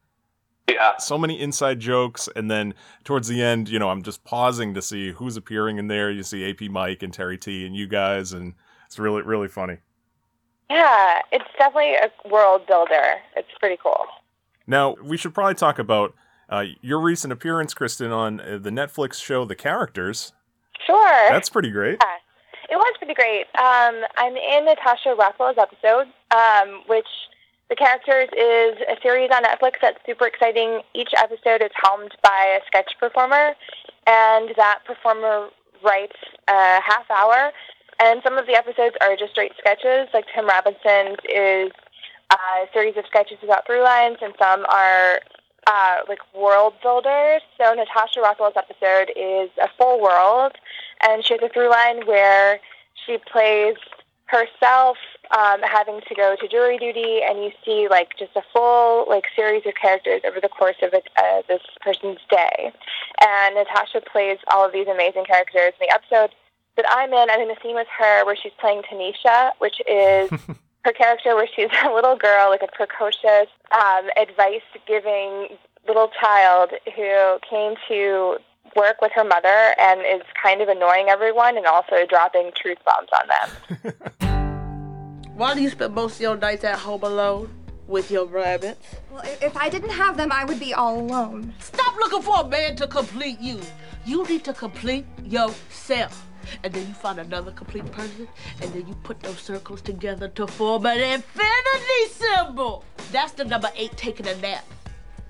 [0.68, 0.98] Yeah.
[0.98, 4.82] so many inside jokes and then towards the end you know i'm just pausing to
[4.82, 8.32] see who's appearing in there you see ap mike and terry t and you guys
[8.32, 8.54] and
[8.88, 9.78] it's really really funny
[10.70, 13.18] Yeah, it's definitely a world builder.
[13.36, 14.06] It's pretty cool.
[14.66, 16.14] now we should probably talk about
[16.50, 20.34] uh, your recent appearance kristen on uh, the netflix show the characters
[20.86, 21.30] Sure.
[21.30, 23.46] that's pretty great Yeah, it was pretty great.
[23.58, 27.08] Um, I'm in Natasha Rothwell's episode, um, which
[27.70, 30.82] the characters is a series on Netflix that's super exciting.
[30.94, 33.56] Each episode is helmed by a sketch performer,
[34.06, 35.48] and that performer
[35.84, 36.16] writes
[36.50, 37.52] a half hour.
[38.00, 41.72] And some of the episodes are just straight sketches, like Tim Robinson's is
[42.32, 45.20] a series of sketches about through lines, and some are
[45.66, 47.42] uh, like world builders.
[47.58, 50.54] So Natasha Rothwell's episode is a full world,
[51.04, 52.60] and she has a through line where
[53.06, 53.76] she plays
[54.26, 54.98] herself
[55.32, 59.26] um, having to go to jury duty, and you see like just a full like
[59.36, 62.72] series of characters over the course of it, uh, this person's day.
[63.22, 65.74] And Natasha plays all of these amazing characters.
[65.80, 66.36] In the episode
[66.78, 70.30] that I'm in, I'm in a scene with her where she's playing Tanisha, which is
[70.86, 75.50] her character where she's a little girl, like a precocious, um, advice giving
[75.88, 78.38] little child who came to
[78.76, 83.10] work with her mother and is kind of annoying everyone and also dropping truth bombs
[83.20, 83.94] on them.
[85.36, 87.50] Why do you spend most of your nights at home alone
[87.88, 88.96] with your rabbits?
[89.12, 91.54] Well, if I didn't have them, I would be all alone.
[91.60, 93.60] Stop looking for a man to complete you.
[94.06, 96.27] You need to complete yourself.
[96.64, 98.28] And then you find another complete person,
[98.62, 102.84] and then you put those circles together to form an infinity symbol.
[103.12, 104.66] That's the number eight taking a nap.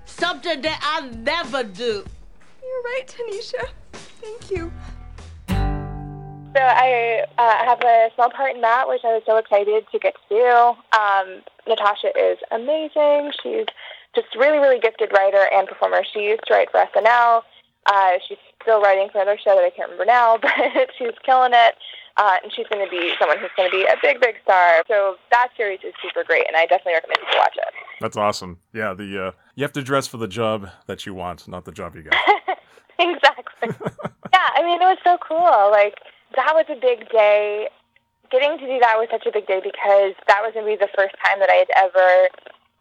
[0.05, 2.05] Something that I never do.
[2.61, 3.69] You're right, Tanisha.
[4.21, 4.71] Thank you.
[6.57, 9.99] So I uh, have a small part in that, which I was so excited to
[9.99, 10.97] get to do.
[10.97, 13.31] Um, Natasha is amazing.
[13.43, 13.67] She's
[14.15, 16.01] just really, really gifted writer and performer.
[16.11, 17.43] She used to write for SNL.
[17.85, 20.51] Uh, she's still writing for another show that I can't remember now, but
[20.99, 21.75] she's killing it.
[22.17, 24.83] Uh, and she's going to be someone who's going to be a big, big star.
[24.87, 27.73] So that series is super great, and I definitely recommend people watch it.
[28.01, 31.47] that's awesome yeah the uh, you have to dress for the job that you want
[31.47, 32.15] not the job you got
[32.99, 33.69] exactly.
[34.33, 35.71] yeah, I mean, it was so cool.
[35.71, 35.99] Like,
[36.35, 37.69] that was a big day.
[38.31, 40.75] Getting to do that was such a big day because that was going to be
[40.75, 42.29] the first time that I had ever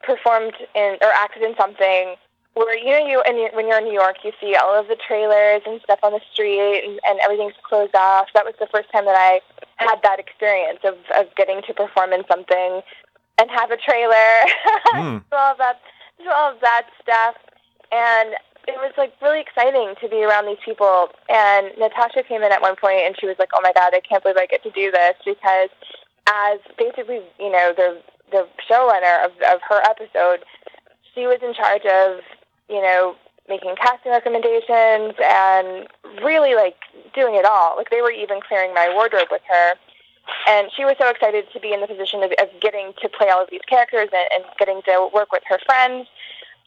[0.02, 2.16] performed in or acted in something
[2.56, 4.88] where, you know, you and you, when you're in New York, you see all of
[4.88, 8.28] the trailers and stuff on the street and, and everything's closed off.
[8.32, 9.40] That was the first time that I
[9.76, 12.80] had that experience of, of getting to perform in something
[13.38, 14.16] and have a trailer.
[14.94, 15.20] Mm.
[15.32, 15.80] all of that,
[16.24, 17.34] all of that stuff.
[17.92, 18.34] And
[18.66, 21.08] it was like really exciting to be around these people.
[21.28, 24.00] And Natasha came in at one point and she was like, "Oh my god, I
[24.00, 25.68] can't believe I get to do this!" Because
[26.28, 30.44] as basically, you know, the the showrunner of of her episode,
[31.14, 32.20] she was in charge of,
[32.68, 33.16] you know,
[33.48, 35.86] making casting recommendations and
[36.22, 36.76] really like
[37.14, 37.76] doing it all.
[37.76, 39.74] Like they were even clearing my wardrobe with her.
[40.48, 43.30] And she was so excited to be in the position of, of getting to play
[43.30, 46.08] all of these characters and, and getting to work with her friends.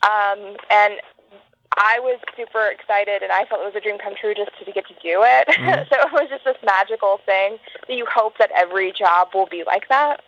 [0.04, 0.96] Um, and
[1.78, 4.72] I was super excited, and I felt it was a dream come true just to
[4.72, 5.48] get to do it.
[5.90, 7.58] so it was just this magical thing
[7.88, 10.22] that you hope that every job will be like that.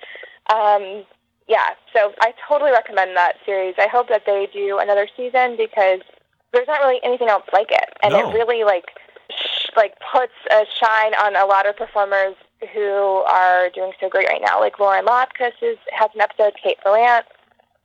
[0.54, 1.06] Um,
[1.52, 3.76] yeah, so I totally recommend that series.
[3.78, 6.00] I hope that they do another season because
[6.54, 8.30] there's not really anything else like it, and No.
[8.30, 8.86] it really like
[9.30, 12.36] sh- like puts a shine on a lot of performers
[12.74, 14.62] who are doing so great right now.
[14.62, 17.24] Like Lauren Lapkus is, has an episode, Kate Berlant.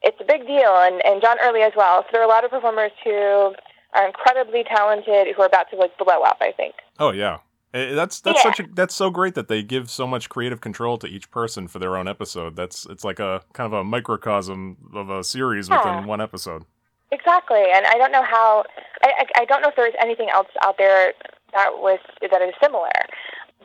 [0.03, 2.03] It's a big deal, and, and John Early as well.
[2.03, 3.55] So there are a lot of performers who
[3.95, 6.39] are incredibly talented who are about to like blow up.
[6.41, 6.75] I think.
[7.01, 7.39] Oh yeah,
[7.73, 8.43] that's that's Yeah.
[8.43, 11.69] such a that's so great that they give so much creative control to each person
[11.69, 12.57] for their own episode.
[12.57, 15.77] That's it's like a kind of a microcosm of a series Yeah.
[15.79, 16.65] within one episode.
[17.13, 18.65] Exactly, and I don't know how.
[19.03, 21.13] I, I I don't know if there's anything else out there
[21.53, 22.91] that was that is similar,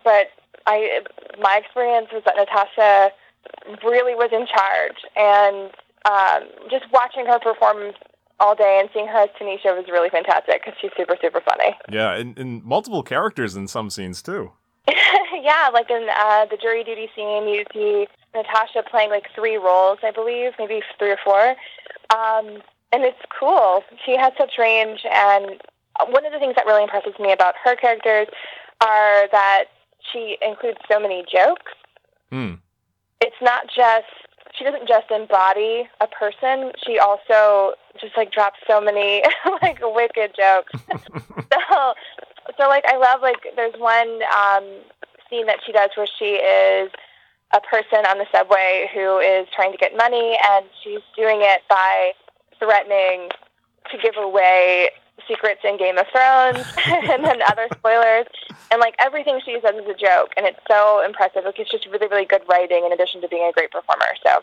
[0.04, 0.28] but
[0.68, 1.02] I
[1.40, 3.12] my experience was that Natasha
[3.84, 5.72] really was in charge, and
[6.06, 7.94] um, just watching her perform
[8.42, 11.78] all day and seeing her as Tanisha was really fantastic because she's super super funny.
[11.90, 14.52] Yeah, and, and multiple characters in some scenes too.
[14.88, 20.00] yeah, like in uh, the jury duty scene, you see Natasha playing like three roles,
[20.04, 21.50] I believe, maybe three or four.
[22.10, 23.84] Um, and it's cool.
[24.06, 25.62] She has such range, and
[26.08, 28.28] one of the things that really impresses me about her characters
[28.82, 29.66] are that
[30.12, 31.72] she includes so many jokes.
[32.32, 32.56] Hmm.
[33.20, 34.08] It's not just
[34.54, 36.72] she doesn't just embody a person.
[36.86, 39.24] She also just like drops so many
[39.62, 40.74] like wicked jokes.
[41.54, 41.94] so,
[42.58, 44.64] so like I love like there's one um,
[45.30, 46.92] scene that she does where she is
[47.54, 51.62] a person on the subway who is trying to get money, and she's doing it
[51.70, 52.12] by
[52.60, 53.30] threatening
[53.92, 54.90] to give away
[55.28, 58.26] secrets in Game of Thrones and then other spoilers.
[58.72, 61.44] And like everything she says is a joke, and it's so impressive.
[61.46, 64.06] Like it's just really, really good writing in addition to being a great performer.
[64.26, 64.42] So,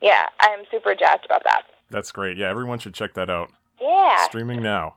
[0.00, 1.62] yeah, I'm super jazzed about that.
[1.90, 2.36] That's great.
[2.36, 3.50] Yeah, everyone should check that out.
[3.80, 4.24] Yeah.
[4.26, 4.94] Streaming now.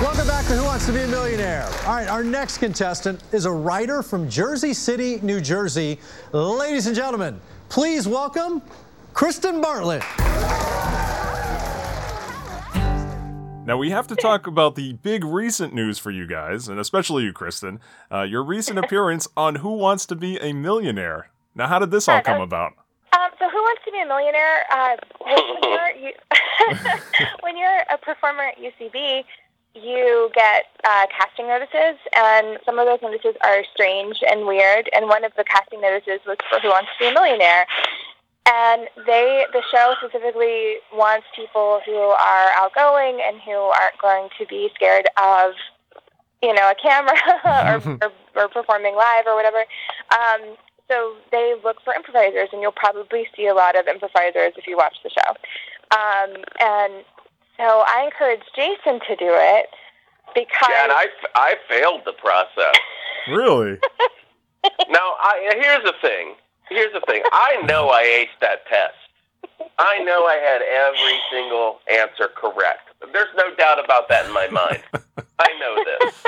[0.00, 1.68] Welcome back to Who Wants to Be a Millionaire.
[1.84, 5.98] All right, our next contestant is a writer from Jersey City, New Jersey.
[6.32, 8.62] Ladies and gentlemen, please welcome
[9.12, 10.02] Kristen Bartlett.
[13.70, 17.22] Now we have to talk about the big recent news for you guys, and especially
[17.22, 17.78] you, Kristen.
[18.10, 21.30] Uh, your recent appearance on Who Wants to Be a Millionaire.
[21.54, 22.72] Now, how did this all come about?
[23.12, 24.66] Um, so, who wants to be a millionaire?
[24.72, 26.12] Uh, when, you're, you,
[27.42, 29.22] when you're a performer at UCB,
[29.76, 34.90] you get uh, casting notices, and some of those notices are strange and weird.
[34.92, 37.68] And one of the casting notices was for Who Wants to Be a Millionaire.
[38.46, 44.46] And they, the show specifically wants people who are outgoing and who aren't going to
[44.46, 45.52] be scared of,
[46.42, 49.64] you know, a camera or, or, or performing live or whatever.
[50.10, 50.56] Um,
[50.88, 54.76] so they look for improvisers, and you'll probably see a lot of improvisers if you
[54.76, 55.30] watch the show.
[55.96, 57.04] Um, and
[57.56, 59.66] so I encouraged Jason to do it
[60.34, 62.74] because Yeah, and I, I failed the process.
[63.28, 63.78] Really?
[64.88, 66.34] now, I, here's the thing.
[66.70, 67.22] Here's the thing.
[67.32, 68.94] I know I aced that test.
[69.78, 72.88] I know I had every single answer correct.
[73.12, 74.82] There's no doubt about that in my mind.
[75.38, 76.24] I know this.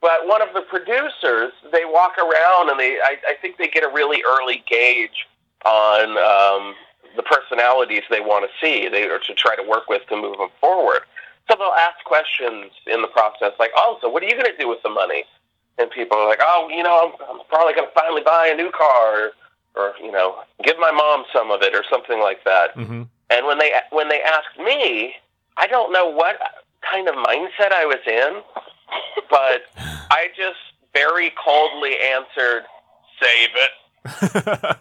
[0.00, 3.84] But one of the producers, they walk around and they, I, I think they get
[3.84, 5.28] a really early gauge
[5.64, 6.74] on um,
[7.16, 10.38] the personalities they want to see, they or to try to work with to move
[10.38, 11.02] them forward.
[11.48, 14.56] So they'll ask questions in the process, like, "Oh, so what are you going to
[14.56, 15.24] do with the money?"
[15.78, 18.56] And people are like, "Oh, you know, I'm, I'm probably going to finally buy a
[18.56, 19.32] new car,
[19.74, 23.46] or, you know, give my mom some of it, or something like that." hmm And
[23.46, 25.14] when they when they asked me,
[25.56, 26.36] I don't know what
[26.90, 28.42] kind of mindset I was in,
[29.30, 29.62] but
[30.10, 30.58] I just
[30.94, 32.64] very coldly answered,
[33.20, 33.70] "Save it."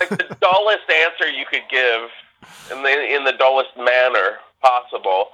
[0.00, 2.10] like the dullest answer you could give
[2.72, 5.28] in the in the dullest manner possible.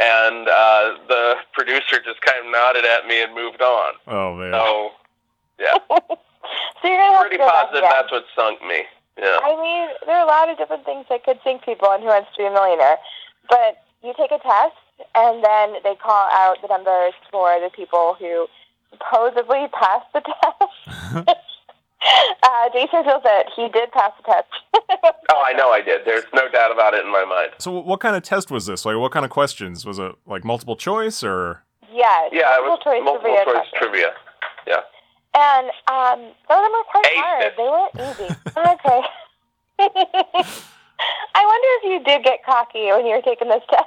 [0.00, 3.94] And uh, the producer just kind of nodded at me and moved on.
[4.06, 4.52] oh man.
[4.52, 4.90] So,
[5.58, 5.78] yeah,
[6.82, 7.92] so you're gonna have pretty to go back positive again.
[7.94, 8.84] that's what sunk me.
[9.18, 9.38] Yeah.
[9.42, 12.06] I mean, there are a lot of different things that could sink people on Who
[12.06, 12.96] Wants to Be a Millionaire.
[13.48, 14.76] But you take a test,
[15.14, 18.46] and then they call out the numbers for the people who
[18.92, 21.28] supposedly passed the test.
[22.42, 24.48] uh, Jason feels that he did pass the test.
[25.32, 26.00] Oh, I know I did.
[26.04, 27.50] There's no doubt about it in my mind.
[27.58, 28.84] So, what kind of test was this?
[28.84, 30.12] Like, what kind of questions was it?
[30.26, 31.62] Like multiple choice or?
[31.92, 33.78] yes, Yeah, it was multiple choice multiple trivia choice questions.
[33.78, 34.10] trivia.
[34.66, 34.80] Yeah.
[35.34, 37.44] And um, some of them were quite Aced hard.
[37.44, 37.54] it.
[37.56, 38.34] They weren't easy.
[38.56, 39.00] okay.
[41.34, 43.86] I wonder if you did get cocky when you were taking this test.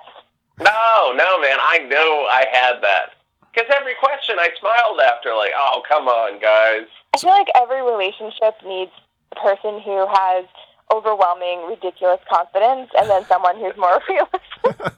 [0.59, 1.57] No, no, man.
[1.59, 3.13] I know I had that.
[3.53, 6.87] Because every question I smiled after, like, oh, come on, guys.
[7.13, 8.91] I feel like every relationship needs
[9.31, 10.45] a person who has
[10.91, 14.93] overwhelming, ridiculous confidence, and then someone who's more realistic.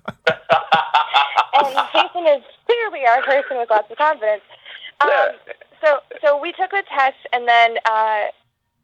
[1.54, 4.42] and Jason is clearly our person with lots of confidence.
[5.02, 5.32] Um, Yeah.
[5.82, 8.26] So, so we took the test, and then uh,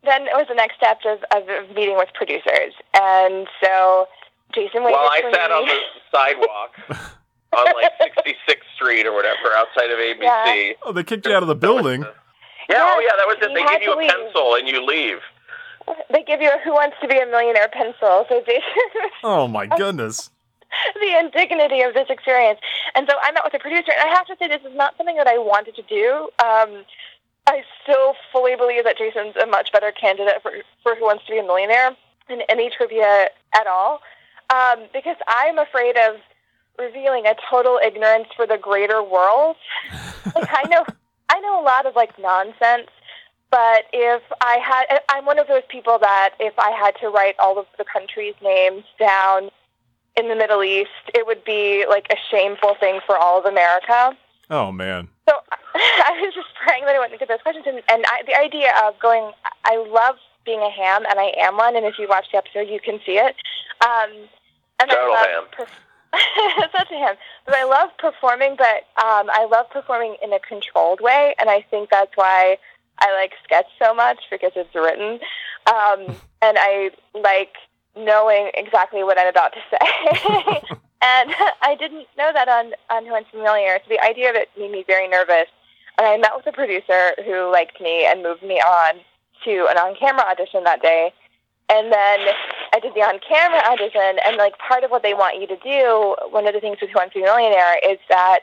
[0.04, 2.73] then it was the next step of, of meeting with producers.
[2.99, 4.08] And so
[4.54, 5.56] Jason waited Well, I for sat me.
[5.58, 5.80] on the
[6.12, 6.71] sidewalk
[7.54, 7.91] on like
[8.25, 10.21] 66th Street or whatever outside of ABC.
[10.23, 10.73] Yeah.
[10.84, 12.01] Oh, they kicked you out of the building.
[12.69, 13.54] Yeah, oh yeah, that was it.
[13.54, 14.10] They had give you a leave.
[14.10, 15.17] pencil and you leave.
[16.12, 18.25] They give you a Who Wants to Be a Millionaire pencil.
[18.30, 18.62] So Jason
[19.23, 20.30] Oh my goodness.
[20.95, 22.60] the indignity of this experience.
[22.95, 24.95] And so I met with a producer, and I have to say, this is not
[24.97, 26.30] something that I wanted to do.
[26.43, 26.86] Um,
[27.47, 30.51] I still fully believe that Jason's a much better candidate for,
[30.84, 31.95] for Who Wants to Be a Millionaire
[32.30, 34.01] than any trivia at all,
[34.53, 36.17] um, because I'm afraid of
[36.78, 39.55] revealing a total ignorance for the greater world.
[40.36, 40.86] like I know,
[41.30, 42.89] I know a lot of like nonsense.
[43.49, 47.36] But if I had, I'm one of those people that if I had to write
[47.38, 49.51] all of the countries' names down
[50.18, 54.18] in the Middle East, it would be like a shameful thing for all of America.
[54.49, 55.07] Oh man.
[55.28, 55.36] So
[55.76, 57.66] I was just praying that I wouldn't get those questions.
[57.68, 59.32] And, and I, the idea of going,
[59.64, 61.76] I love being a ham, and I am one.
[61.76, 63.36] And if you watch the episode, you can see it.
[63.86, 64.12] Um,
[64.80, 65.66] and Total I love ham.
[65.68, 67.16] perf- it's not to him.
[67.45, 71.62] But I love performing, but um, I love performing in a controlled way, and I
[71.70, 72.57] think that's why
[72.99, 75.20] I like sketch so much because it's written,
[75.68, 77.55] um, and I like
[77.96, 80.62] knowing exactly what I'm about to say.
[81.02, 84.04] and I didn't know that on on Who Wants to Be a Millionaire, so the
[84.04, 85.48] idea of it made me very nervous.
[85.98, 88.96] And I met with a producer who liked me and moved me on
[89.44, 91.14] to an on-camera audition that day.
[91.70, 92.20] And then
[92.74, 96.16] I did the on-camera audition, and like part of what they want you to do,
[96.32, 98.42] one of the things with Who Wants to Be a Millionaire is that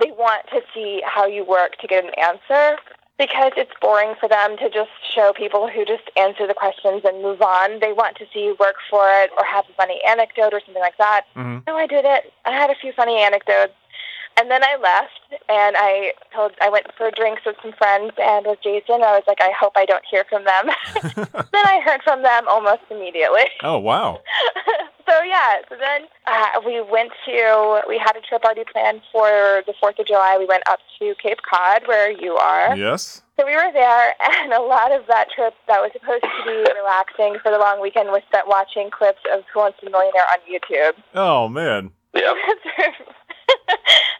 [0.00, 2.78] they want to see how you work to get an answer
[3.18, 7.22] because it's boring for them to just show people who just answer the questions and
[7.22, 7.80] move on.
[7.80, 10.82] They want to see you work for it or have a funny anecdote or something
[10.82, 11.22] like that.
[11.34, 11.64] Mhm.
[11.66, 12.32] So I did it.
[12.44, 13.72] I had a few funny anecdotes.
[14.38, 18.46] And then I left and I told I went for drinks with some friends and
[18.46, 19.02] with Jason.
[19.02, 20.66] I was like, I hope I don't hear from them.
[21.52, 23.44] then I heard from them almost immediately.
[23.62, 24.20] Oh wow.
[25.08, 29.62] so yeah, so then uh, we went to we had a trip already planned for
[29.66, 30.36] the Fourth of July.
[30.38, 32.76] We went up to Cape Cod, where you are.
[32.76, 33.22] Yes.
[33.38, 36.72] So we were there, and a lot of that trip that was supposed to be
[36.76, 39.92] relaxing for the long weekend was spent watching clips of Who Wants to Be a
[39.92, 41.02] Millionaire on YouTube.
[41.14, 41.90] Oh man.
[42.14, 42.36] Yep.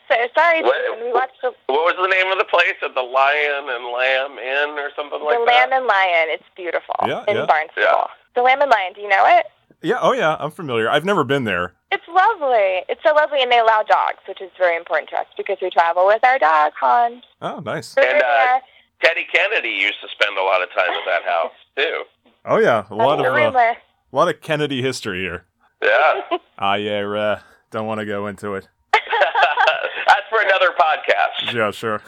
[0.09, 2.77] So sorry, What- we watched the, What was the name of the place?
[2.85, 5.41] At the Lion and Lamb Inn or something like that?
[5.41, 5.71] the that?
[5.71, 6.27] Lamb and Lion.
[6.31, 7.47] It's beautiful Yeah, in yeah.
[7.47, 7.83] Barnstable.
[7.83, 8.07] Yeah.
[8.35, 8.93] The Lamb and Lion.
[8.95, 9.47] Do you know it?
[9.83, 9.99] Yeah.
[10.01, 10.37] Oh yeah.
[10.39, 10.89] I'm familiar.
[10.91, 11.75] I've never been there.
[11.93, 12.83] It's lovely.
[12.89, 15.71] It's so lovely, and they allow dogs, which is very important to us because we
[15.71, 17.23] travel with our dog, Hans.
[17.41, 17.89] Oh nice.
[17.89, 18.61] So we And, uh.
[19.03, 22.03] Teddy Kennedy used to spend a lot of time at that house too.
[22.45, 22.85] Oh yeah.
[22.91, 23.75] A lot That's of the uh,
[24.13, 25.45] a lot of Kennedy history here.
[25.83, 26.23] Yeah.
[26.59, 27.05] Ah yeah.
[27.07, 27.39] Uh,
[27.71, 28.67] don't want to go into it.
[30.07, 31.55] That's for another podcast.
[31.55, 32.03] Yeah, sure.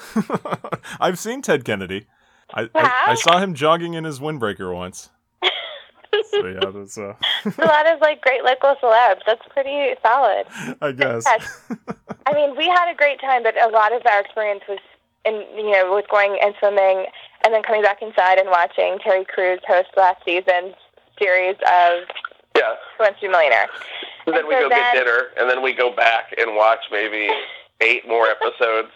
[1.00, 2.06] I've seen Ted Kennedy.
[2.52, 5.10] I, I, I saw him jogging in his windbreaker once.
[6.30, 9.20] So yeah, that's uh, a lot of like great local celebs.
[9.26, 10.46] That's pretty solid.
[10.80, 11.24] I guess.
[11.26, 11.62] Yes.
[12.26, 14.78] I mean, we had a great time, but a lot of our experience was
[15.24, 17.06] in you know with going and swimming,
[17.44, 20.74] and then coming back inside and watching Terry Crews host last season's
[21.18, 22.08] series of
[22.58, 22.74] Yeah.
[22.98, 23.68] Who Wants to Be a Millionaire.
[24.26, 26.80] And then And we so go get dinner, and then we go back and watch
[26.90, 27.30] maybe
[27.80, 28.90] eight more episodes.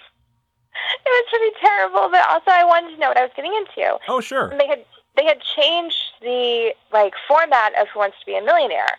[1.05, 3.99] It was pretty terrible, but also I wanted to know what I was getting into.
[4.09, 4.49] Oh sure.
[4.49, 4.85] And they had
[5.17, 8.97] they had changed the like format of Who Wants to Be a Millionaire.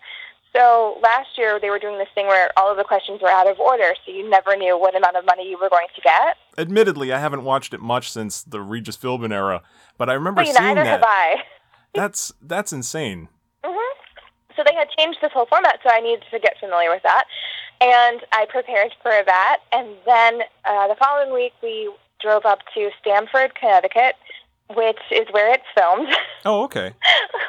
[0.54, 3.48] So last year they were doing this thing where all of the questions were out
[3.48, 6.36] of order, so you never knew what amount of money you were going to get.
[6.56, 9.62] Admittedly, I haven't watched it much since the Regis Philbin era,
[9.98, 11.00] but I remember Well, seeing neither that.
[11.00, 11.42] have I.
[11.92, 13.28] That's that's insane.
[13.64, 13.76] hmm
[14.56, 17.24] So they had changed this whole format, so I needed to get familiar with that.
[17.80, 19.58] And I prepared for that.
[19.72, 21.90] And then uh, the following week, we
[22.20, 24.14] drove up to Stamford, Connecticut,
[24.74, 26.08] which is where it's filmed,
[26.44, 26.92] Oh okay.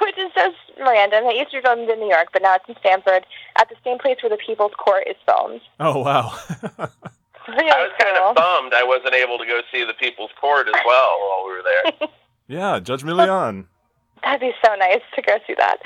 [0.02, 1.24] which is just random.
[1.26, 3.26] It used to be filmed in New York, but now it's in Stamford,
[3.58, 5.62] at the same place where the People's Court is filmed.
[5.80, 6.38] Oh wow.
[7.48, 10.68] Really I was kind of bummed I wasn't able to go see the People's Court
[10.68, 12.10] as well while we were there.
[12.48, 13.66] yeah, Judge Milian.
[14.26, 15.78] That'd be so nice to go see that.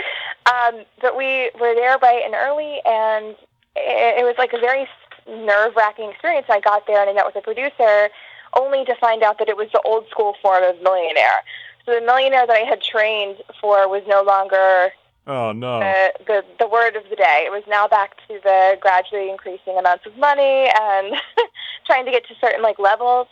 [0.48, 3.36] Um, but we were there bright and early, and
[3.76, 4.88] it, it was like a very
[5.28, 6.48] nerve wracking experience.
[6.50, 8.10] I got there and I met with the producer,
[8.58, 11.44] only to find out that it was the old school form of millionaire.
[11.86, 14.92] So the millionaire that I had trained for was no longer
[15.28, 15.80] Oh no.
[15.80, 17.44] the, the the word of the day.
[17.46, 21.14] It was now back to the gradually increasing amounts of money and
[21.86, 23.28] trying to get to certain like levels.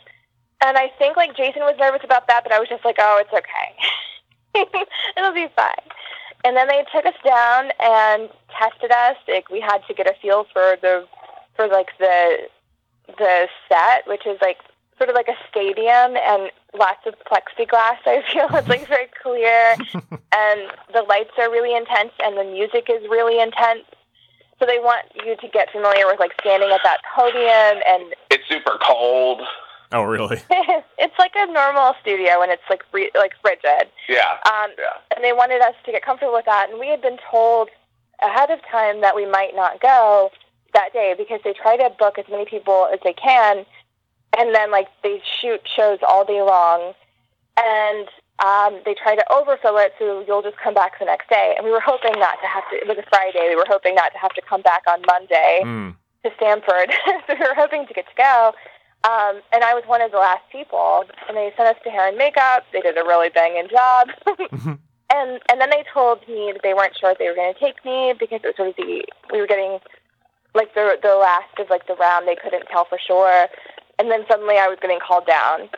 [0.60, 3.18] And I think like Jason was nervous about that, but I was just like, oh,
[3.20, 3.68] it's okay,
[5.16, 5.74] it'll be fine.
[6.44, 9.16] And then they took us down and tested us.
[9.26, 11.06] Like we had to get a feel for the
[11.56, 12.48] for like the
[13.18, 14.58] the set, which is like
[14.98, 17.98] sort of like a stadium and lots of plexiglass.
[18.06, 19.74] I feel it's like very clear,
[20.32, 20.60] and
[20.92, 23.84] the lights are really intense, and the music is really intense.
[24.58, 28.46] So they want you to get familiar with like standing at that podium, and It's
[28.48, 29.42] super cold.
[29.92, 30.40] Oh really?
[30.98, 33.88] it's like a normal studio, and it's like re- like rigid.
[34.08, 34.36] Yeah.
[34.46, 34.96] Um, Yeah.
[35.14, 36.68] and they wanted us to get comfortable with that.
[36.70, 37.70] And we had been told
[38.22, 40.30] ahead of time that we might not go
[40.74, 43.64] that day because they try to book as many people as they can,
[44.36, 46.92] and then like they shoot shows all day long,
[47.56, 48.08] and
[48.44, 51.54] um, they try to overfill it so you'll just come back the next day.
[51.56, 52.76] And we were hoping not to have to.
[52.76, 53.48] It was a Friday.
[53.48, 55.96] We were hoping not to have to come back on Monday Mm.
[56.24, 56.92] to Stamford.
[57.26, 58.52] so we were hoping to get to go.
[59.04, 61.04] Um, and I was one of the last people.
[61.28, 62.64] And they sent us to hair and makeup.
[62.72, 64.08] They did a really banging job.
[65.10, 67.60] and and then they told me that they weren't sure if they were going to
[67.60, 69.78] take me because it was sort of the we were getting
[70.54, 72.26] like the the last of like the round.
[72.26, 73.46] They couldn't tell for sure.
[73.98, 75.68] And then suddenly I was getting called down.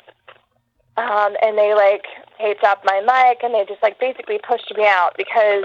[0.97, 2.05] Um, and they like
[2.39, 5.64] taped up my mic and they just like basically pushed me out because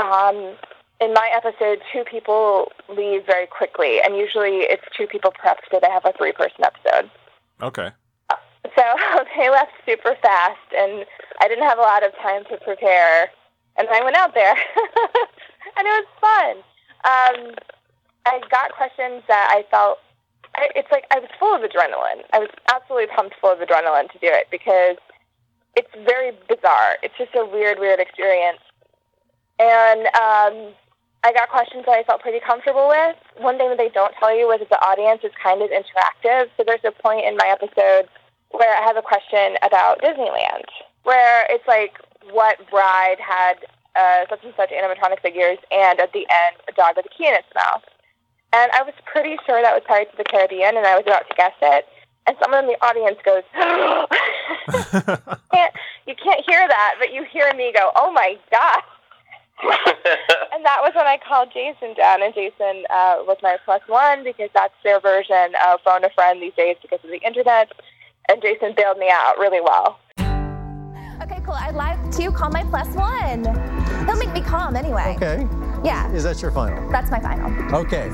[0.00, 0.56] um,
[1.02, 5.82] in my episode, two people leave very quickly, and usually it's two people per episode.
[5.84, 7.10] I have a three-person episode.
[7.60, 7.90] Okay.
[8.76, 8.84] So
[9.36, 11.04] they left super fast, and
[11.40, 13.30] I didn't have a lot of time to prepare.
[13.76, 14.52] And I went out there,
[15.76, 16.56] and it was fun.
[17.04, 17.54] Um,
[18.26, 19.98] I got questions that I felt.
[20.54, 22.22] I, it's like I was full of adrenaline.
[22.32, 24.96] I was absolutely pumped, full of adrenaline to do it because
[25.74, 26.96] it's very bizarre.
[27.02, 28.60] It's just a weird, weird experience.
[29.58, 30.74] And um,
[31.24, 33.16] I got questions that I felt pretty comfortable with.
[33.38, 36.50] One thing that they don't tell you is that the audience is kind of interactive.
[36.56, 38.08] So there's a point in my episode
[38.50, 40.66] where I have a question about Disneyland,
[41.04, 41.98] where it's like,
[42.30, 43.54] what bride had
[43.96, 47.26] uh, such and such animatronic figures, and at the end, a dog with a key
[47.26, 47.82] in its mouth.
[48.52, 51.28] And I was pretty sure that was Pirates of the Caribbean, and I was about
[51.28, 51.86] to guess it.
[52.26, 53.42] And someone in the audience goes,
[55.52, 55.74] can't,
[56.06, 58.82] "You can't hear that, but you hear me go, oh my god!"
[60.52, 64.24] and that was when I called Jason down, and Jason uh, was my plus one
[64.24, 67.70] because that's their version of phone a friend these days because of the internet.
[68.28, 69.98] And Jason bailed me out really well.
[71.22, 71.54] Okay, cool.
[71.54, 73.44] I'd like to call my plus one.
[74.06, 75.14] He'll make me calm anyway.
[75.16, 75.46] Okay.
[75.84, 76.88] Yeah, Is that your final?
[76.90, 77.74] that's my final.
[77.74, 78.08] Okay.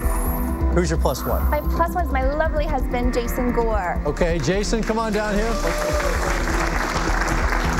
[0.74, 1.48] Who's your plus one?
[1.50, 4.00] My plus one is my lovely husband, Jason Gore.
[4.06, 6.57] Okay, Jason, come on down here.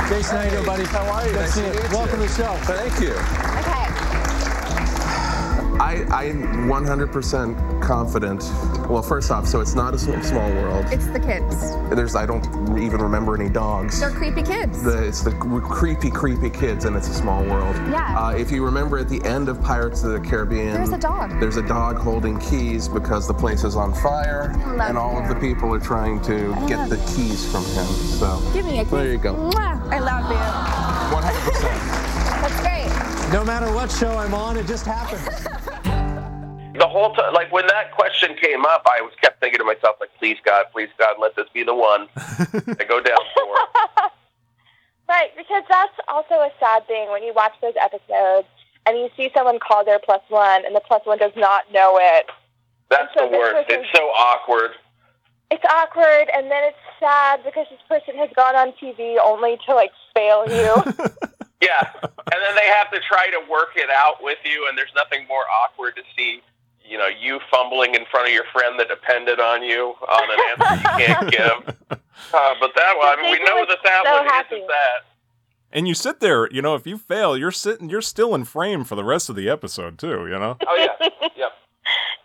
[0.09, 0.83] Jason, how you doing, buddy?
[0.85, 1.33] How are you?
[1.33, 1.95] Good Nice to to see you.
[1.95, 2.27] Welcome you.
[2.27, 2.53] to the show.
[2.63, 3.11] Thank you.
[3.59, 3.79] Okay.
[5.81, 8.43] I, I'm 100% confident.
[8.89, 10.85] Well, first off, so it's not a small world.
[10.91, 11.75] It's the kids.
[11.95, 12.43] There's I don't
[12.79, 13.99] even remember any dogs.
[13.99, 14.83] They're creepy kids.
[14.83, 17.75] The, it's the creepy, creepy kids, and it's a small world.
[17.91, 18.17] Yeah.
[18.19, 21.39] Uh, if you remember at the end of Pirates of the Caribbean, There's a dog.
[21.39, 25.27] There's a dog holding keys because the place is on fire, love and all of
[25.29, 27.85] the people are trying to get the keys from him.
[27.85, 28.91] So Give me a kiss.
[28.91, 29.33] there you go.
[29.35, 29.68] Mwah.
[29.91, 30.37] I love you.
[31.15, 32.41] 100%.
[32.41, 33.33] That's great.
[33.33, 35.23] No matter what show I'm on, it just happens.
[36.79, 39.97] the whole time, like when that question came up, I was kept thinking to myself,
[39.99, 44.09] like, please God, please God, let this be the one I go down for.
[45.09, 48.47] Right, because that's also a sad thing when you watch those episodes
[48.85, 51.97] and you see someone call their plus one and the plus one does not know
[51.99, 52.27] it.
[52.91, 53.67] That's So the worst.
[53.67, 54.69] person- It's so awkward.
[55.51, 59.73] It's awkward and then it's sad because this person has gone on TV only to
[59.75, 60.73] like fail you.
[61.61, 64.93] Yeah, and then they have to try to work it out with you, and there's
[64.95, 66.41] nothing more awkward to see.
[66.85, 70.39] You know, you fumbling in front of your friend that depended on you on an
[70.39, 71.75] answer you can't give.
[71.91, 74.55] Uh, but that one, I mean, we know was that that so one happy.
[74.55, 74.99] isn't that.
[75.73, 78.85] And you sit there, you know, if you fail, you're sitting, you're still in frame
[78.85, 80.27] for the rest of the episode too.
[80.29, 80.55] You know.
[80.65, 81.51] Oh yeah, yep.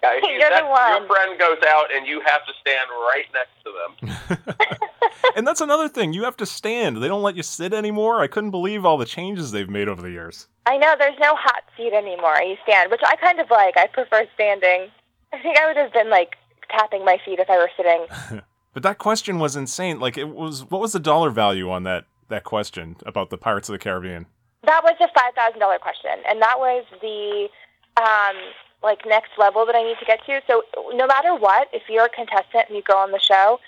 [0.02, 1.02] Yeah, You're the one.
[1.02, 4.78] Your friend goes out, and you have to stand right next to them.
[5.36, 6.12] and that's another thing.
[6.12, 7.02] You have to stand.
[7.02, 8.20] They don't let you sit anymore.
[8.20, 10.48] I couldn't believe all the changes they've made over the years.
[10.66, 12.36] I know there's no hot seat anymore.
[12.42, 13.76] You stand, which I kind of like.
[13.76, 14.90] I prefer standing.
[15.32, 16.36] I think I would have been like
[16.70, 18.42] tapping my feet if I were sitting.
[18.74, 20.00] But that question was insane.
[20.00, 23.68] Like it was what was the dollar value on that that question about the Pirates
[23.68, 24.26] of the Caribbean?
[24.64, 27.48] That was a five thousand dollar question, and that was the
[27.96, 28.36] um,
[28.84, 30.40] like next level that I need to get to.
[30.46, 30.62] So
[30.92, 33.58] no matter what, if you're a contestant and you go on the show,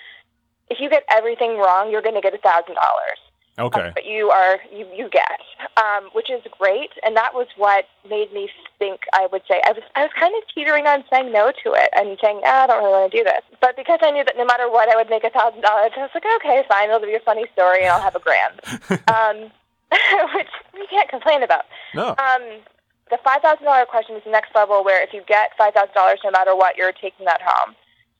[0.69, 3.19] if you get everything wrong, you're going to get a thousand dollars.
[3.59, 3.91] Okay.
[3.95, 5.41] But you are you you get,
[5.77, 9.01] um, which is great, and that was what made me think.
[9.13, 11.89] I would say I was I was kind of teetering on saying no to it
[11.97, 13.41] and saying ah, I don't really want to do this.
[13.59, 16.01] But because I knew that no matter what, I would make a thousand dollars, I
[16.01, 18.61] was like, okay, fine, it'll be a funny story, and I'll have a grand,
[19.09, 19.49] um,
[20.35, 21.65] which we can't complain about.
[21.95, 22.09] No.
[22.09, 22.61] Um,
[23.09, 25.93] the five thousand dollar question is the next level, where if you get five thousand
[25.93, 27.75] dollars, no matter what, you're taking that home.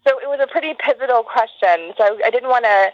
[0.08, 1.94] So it was a pretty pivotal question.
[1.98, 2.92] So I didn't want to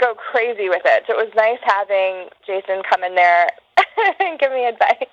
[0.00, 1.04] go crazy with it.
[1.06, 3.48] So it was nice having Jason come in there
[4.20, 5.08] and give me advice.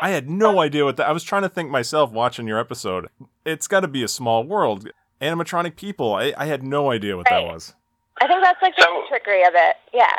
[0.00, 1.08] I had no idea what that.
[1.08, 3.08] I was trying to think myself watching your episode.
[3.44, 4.88] It's got to be a small world.
[5.20, 6.14] Animatronic people.
[6.14, 7.74] I, I had no idea what that was.
[8.22, 9.76] I think that's like the trickery of it.
[9.92, 10.16] Yeah.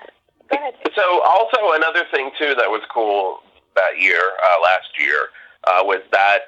[0.50, 0.76] Go ahead.
[0.96, 3.40] So also another thing too that was cool
[3.76, 5.28] that year, uh, last year,
[5.66, 6.40] uh, was that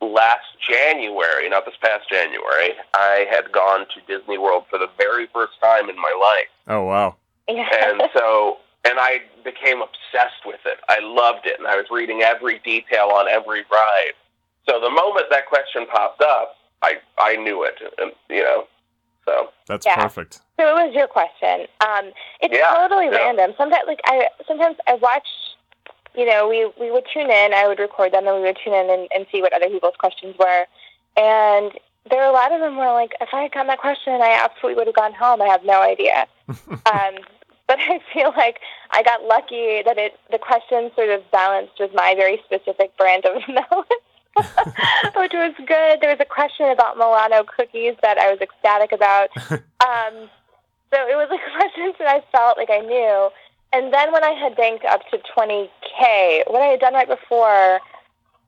[0.00, 5.26] last January, not this past January, I had gone to Disney World for the very
[5.32, 6.76] first time in my life.
[6.76, 7.16] Oh wow.
[7.48, 10.78] and so and I became obsessed with it.
[10.88, 14.12] I loved it, and I was reading every detail on every ride.
[14.68, 18.66] So the moment that question popped up, I I knew it, and you know,
[19.26, 19.96] so That's Yeah.
[19.96, 20.40] perfect.
[20.58, 21.66] So it was your question.
[21.86, 23.16] Um, it's Yeah, totally yeah.
[23.24, 23.54] random.
[23.56, 25.26] Sometimes, like I sometimes I watch.
[26.14, 27.54] You know, we we would tune in.
[27.54, 29.96] I would record them, and we would tune in and, and see what other people's
[29.98, 30.66] questions were.
[31.16, 31.72] And
[32.08, 34.40] there are a lot of them where, like, if I had gotten that question, I
[34.42, 35.42] absolutely would have gone home.
[35.42, 36.26] I have no idea.
[36.48, 37.14] um,
[37.66, 38.58] but I feel like
[38.90, 43.24] I got lucky that it the question sort of balanced with my very specific brand
[43.24, 44.02] of knowledge.
[45.16, 46.00] which was good.
[46.00, 49.28] There was a question about Milano cookies that I was ecstatic about.
[49.50, 50.30] um,
[50.90, 53.30] so it was like questions that I felt like I knew.
[53.72, 57.80] And then when I had banked up to 20K, what I had done right before,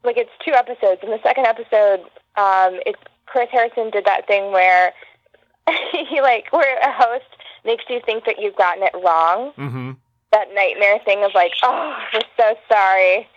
[0.02, 1.00] like it's two episodes.
[1.02, 2.00] In the second episode,
[2.36, 4.92] um, it's Chris Harrison did that thing where
[6.08, 7.24] he like where a host
[7.64, 9.52] makes you think that you've gotten it wrong.
[9.56, 9.92] Mm-hmm.
[10.32, 13.28] That nightmare thing of like, oh, we're so sorry.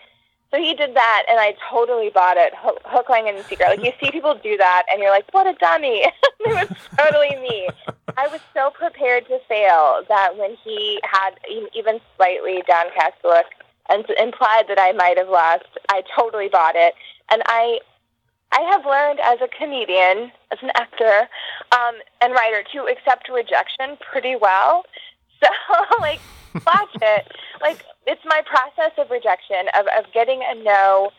[0.52, 3.64] So he did that, and I totally bought it, hook, hook line, and sinker.
[3.66, 6.04] Like you see people do that, and you're like, what a dummy!
[6.40, 7.68] it was totally me.
[8.16, 11.32] I was so prepared to fail that when he had
[11.74, 13.46] even slightly downcast look
[13.88, 16.94] and implied that I might have lost, I totally bought it,
[17.30, 17.80] and I
[18.52, 21.28] I have learned as a comedian, as an actor,
[21.72, 24.84] um, and writer to accept rejection pretty well.
[25.68, 26.20] So, like,
[26.66, 27.26] watch it.
[27.60, 31.10] Like, it's my process of rejection, of, of getting a no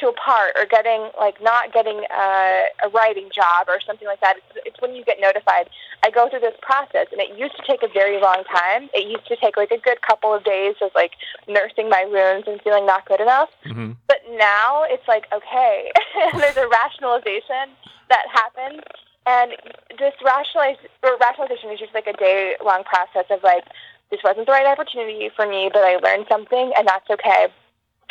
[0.00, 4.20] to a part or getting, like, not getting a, a writing job or something like
[4.20, 4.36] that.
[4.36, 5.70] It's, it's when you get notified.
[6.02, 8.88] I go through this process, and it used to take a very long time.
[8.92, 11.12] It used to take, like, a good couple of days of, like,
[11.48, 13.48] nursing my wounds and feeling not good enough.
[13.64, 13.92] Mm-hmm.
[14.08, 15.92] But now it's like, okay,
[16.36, 17.72] there's a rationalization
[18.08, 18.82] that happens.
[19.26, 19.52] And
[19.98, 23.64] this rationalize, or rationalization is just like a day long process of like,
[24.10, 27.48] this wasn't the right opportunity for me, but I learned something, and that's okay.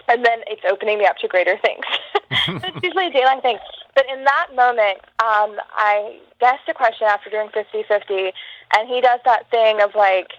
[0.08, 1.86] And then it's opening me up to greater things.
[2.68, 3.58] it's usually a day long thing.
[3.96, 8.32] But in that moment, um, I guessed a question after doing 50 50,
[8.76, 10.32] and he does that thing of like,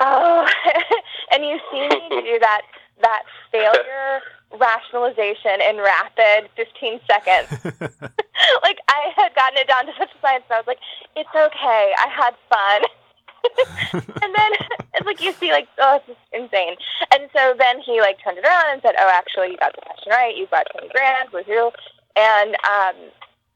[0.00, 0.46] oh,
[1.32, 2.62] and you see me do that
[3.00, 4.20] that failure
[4.58, 8.00] rationalization in rapid 15 seconds.
[8.62, 10.82] like I had gotten it down to such a science, and I was like,
[11.16, 11.92] "It's okay.
[11.98, 12.80] I had fun."
[14.22, 14.52] and then
[14.94, 16.76] it's like you see, like, oh, this is insane.
[17.12, 19.82] And so then he like turned it around and said, "Oh, actually, you got the
[19.82, 20.36] question right.
[20.36, 21.30] You got 20 grand.
[21.32, 21.72] Woohoo!"
[22.16, 22.96] And um,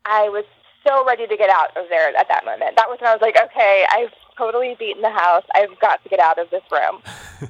[0.07, 0.45] I was
[0.87, 2.77] so ready to get out of there at that moment.
[2.77, 5.45] That was when I was like, "Okay, I've totally beaten the house.
[5.55, 7.03] I've got to get out of this room.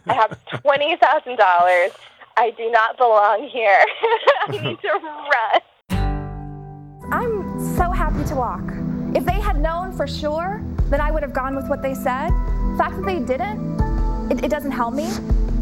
[0.07, 1.93] I have twenty thousand dollars."
[2.37, 3.85] I do not belong here.
[4.49, 4.89] I need to
[5.33, 5.61] run.
[7.13, 8.65] I'm so happy to walk.
[9.15, 12.31] If they had known for sure, that I would have gone with what they said.
[12.31, 13.81] The fact that they didn't,
[14.31, 15.07] it, it doesn't help me.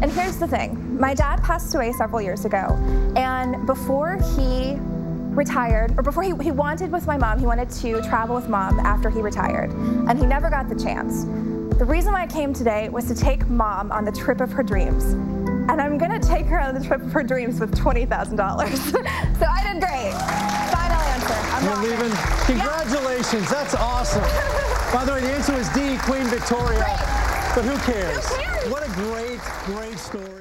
[0.01, 2.77] And here's the thing my dad passed away several years ago,
[3.15, 4.75] and before he
[5.33, 8.79] retired, or before he, he wanted with my mom, he wanted to travel with mom
[8.79, 11.23] after he retired, and he never got the chance.
[11.77, 14.61] The reason why I came today was to take mom on the trip of her
[14.61, 15.15] dreams.
[15.69, 18.07] And I'm gonna take her on the trip of her dreams with $20,000.
[19.39, 20.13] so I did great.
[20.71, 21.33] Final answer.
[21.55, 21.89] I'm You're walking.
[21.89, 22.17] leaving.
[22.45, 23.49] Congratulations.
[23.49, 24.23] That's awesome.
[24.93, 26.83] By the way, the answer was D, Queen Victoria.
[27.55, 28.27] But who cares?
[28.27, 28.69] Who cares?
[28.71, 30.37] What a great, great story.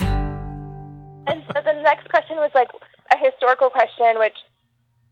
[1.26, 2.68] And so the next question was like
[3.12, 4.36] a historical question, which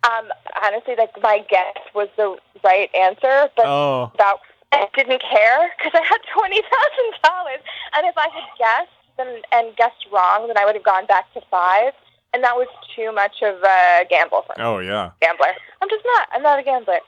[0.04, 0.26] um,
[0.64, 4.10] honestly, like my guess was the right answer, but Oh.
[4.18, 4.36] that
[4.72, 7.60] I didn't care because I had twenty thousand dollars,
[7.96, 11.32] and if I had guessed then, and guessed wrong, then I would have gone back
[11.34, 11.92] to five,
[12.32, 14.64] and that was too much of a gamble for me.
[14.64, 15.10] Oh yeah.
[15.20, 15.54] Gambler.
[15.82, 16.28] I'm just not.
[16.32, 17.00] I'm not a gambler.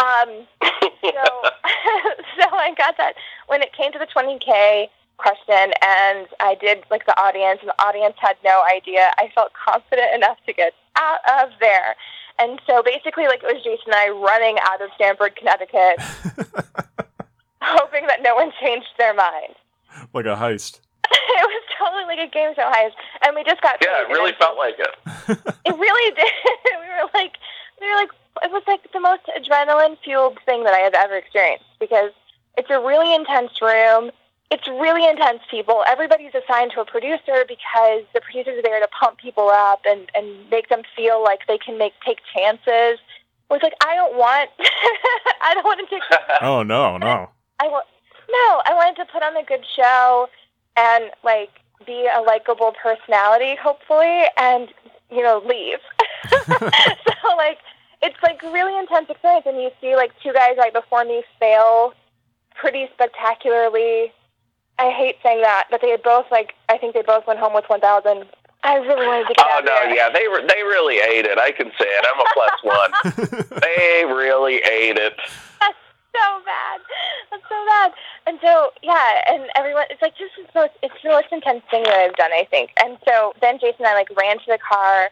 [0.00, 1.12] Um, so,
[2.40, 3.14] so I got that
[3.48, 4.88] when it came to the 20k
[5.18, 9.10] question, and I did like the audience, and the audience had no idea.
[9.18, 11.94] I felt confident enough to get out of there,
[12.38, 16.00] and so basically, like it was Jason and I running out of Stamford, Connecticut,
[17.60, 19.54] hoping that no one changed their mind.
[20.14, 20.80] Like a heist.
[21.42, 22.94] it was totally like a game show heist,
[23.26, 24.94] and we just got Yeah, it really felt like it.
[25.66, 26.32] it really did.
[26.80, 27.34] we were like,
[27.80, 28.10] we were like,
[28.42, 32.12] it was like the most adrenaline fueled thing that I have ever experienced because
[32.56, 34.10] it's a really intense room.
[34.50, 35.84] It's really intense people.
[35.86, 40.10] Everybody's assigned to a producer because the producers are there to pump people up and,
[40.14, 42.98] and make them feel like they can make take chances.
[42.98, 44.50] It was like I don't want,
[45.42, 46.02] I don't want to take.
[46.42, 47.30] Oh no, no.
[47.60, 47.86] I want
[48.30, 48.62] no.
[48.64, 50.28] I wanted to put on a good show
[50.80, 51.50] and like
[51.86, 54.68] be a likable personality, hopefully, and
[55.10, 55.78] you know leave.
[56.46, 57.58] so like
[58.02, 61.92] it's like really intense experience, and you see like two guys right before me fail
[62.54, 64.12] pretty spectacularly.
[64.78, 67.54] I hate saying that, but they had both like I think they both went home
[67.54, 68.24] with one thousand.
[68.62, 69.94] I really wanted to get Oh out no, there.
[69.94, 71.38] yeah, they re- they really ate it.
[71.38, 72.04] I can say it.
[72.08, 73.60] I'm a plus one.
[73.60, 75.14] they really ate it.
[76.14, 76.80] So bad.
[77.30, 77.92] That's so bad.
[78.26, 81.62] And so yeah, and everyone it's like this is the most it's the most intense
[81.70, 82.70] thing that I've done, I think.
[82.82, 85.10] And so then Jason and I like ran to the car.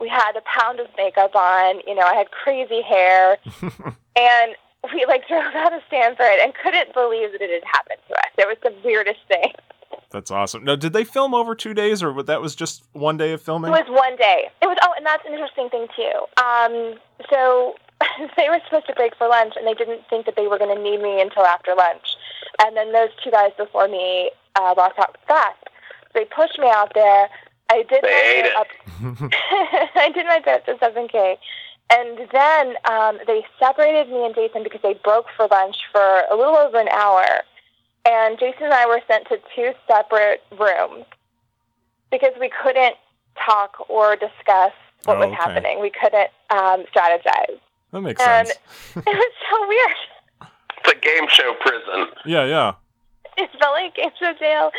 [0.00, 3.36] We had a pound of makeup on, you know, I had crazy hair
[4.16, 4.56] and
[4.92, 8.32] we like drove out of Stamford and couldn't believe that it had happened to us.
[8.38, 9.52] It was the weirdest thing.
[10.10, 10.64] That's awesome.
[10.64, 13.72] Now, did they film over two days, or that was just one day of filming?
[13.72, 14.50] It was one day.
[14.60, 16.42] It was oh, and that's an interesting thing too.
[16.42, 16.94] Um,
[17.30, 17.74] so
[18.36, 20.74] they were supposed to break for lunch, and they didn't think that they were going
[20.74, 22.16] to need me until after lunch.
[22.64, 25.56] And then those two guys before me uh, lost out fast.
[26.14, 27.28] They pushed me out there.
[27.70, 28.56] I did They my ate bit it.
[28.56, 28.66] up.
[29.96, 31.38] I did my bit to seven k,
[31.92, 36.34] and then um, they separated me and Jason because they broke for lunch for a
[36.36, 37.24] little over an hour.
[38.06, 41.04] And Jason and I were sent to two separate rooms
[42.10, 42.96] because we couldn't
[43.44, 44.72] talk or discuss
[45.04, 45.34] what Oh, was okay.
[45.36, 45.80] happening.
[45.80, 47.60] We couldn't um, strategize.
[47.92, 48.58] That makes And sense.
[48.96, 50.50] it was so weird.
[50.78, 52.06] It's a game show prison.
[52.24, 52.72] Yeah, yeah.
[53.36, 54.70] It felt like game show jail,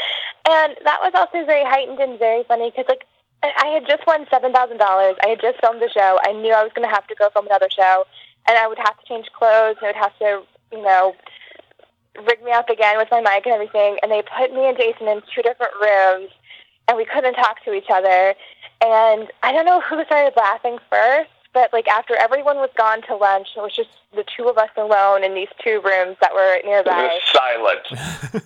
[0.48, 3.06] and that was also very heightened and very funny because like
[3.44, 5.16] I I had just won seven thousand dollars.
[5.26, 6.20] I had just filmed the show.
[6.26, 8.06] I knew I was going to have to go film another show,
[8.48, 9.78] and I would have to change clothes.
[9.82, 11.16] And I would have to, you know,
[12.28, 13.98] rig me up again with my mic and everything.
[14.04, 16.30] And they put me and Jason in two different rooms,
[16.88, 18.36] and we couldn't talk to each other.
[18.84, 23.16] And I don't know who started laughing first, but like after everyone was gone to
[23.16, 26.60] lunch, it was just the two of us alone in these two rooms that were
[26.66, 27.06] nearby.
[27.06, 27.20] It nearby.
[27.20, 27.86] was silent.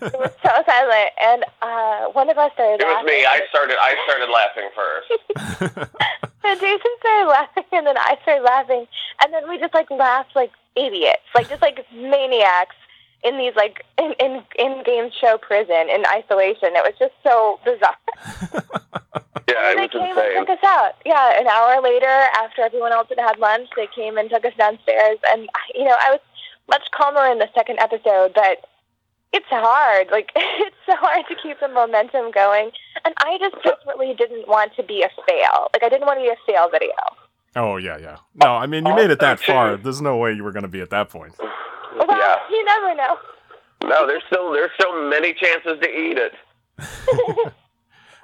[0.13, 3.05] It was so silent, and uh, one of us started It was laughing.
[3.07, 3.25] me.
[3.25, 3.77] I started.
[3.81, 5.91] I started laughing first.
[6.47, 8.87] And Jason started laughing, and then I started laughing,
[9.23, 12.75] and then we just like laughed like idiots, like just like maniacs
[13.25, 16.75] in these like in in, in game show prison in isolation.
[16.75, 18.71] It was just so bizarre.
[19.47, 20.45] Yeah, and it they was came and insane.
[20.45, 20.93] took us out.
[21.05, 22.09] Yeah, an hour later,
[22.41, 25.19] after everyone else had had lunch, they came and took us downstairs.
[25.29, 26.19] And you know, I was
[26.67, 28.65] much calmer in the second episode, but
[29.33, 30.07] it's hard.
[30.09, 32.71] Like it's so hard to keep the momentum going.
[33.05, 35.69] And I just desperately didn't want to be a fail.
[35.73, 36.95] Like I didn't want to be a fail video.
[37.57, 38.17] Oh, yeah, yeah.
[38.33, 39.77] No, I mean, you oh, made it that far.
[39.77, 41.35] There's no way you were going to be at that point.
[41.95, 42.39] Well, Yeah.
[42.49, 43.17] you never know.
[43.83, 46.33] No, there's still there's still many chances to eat it.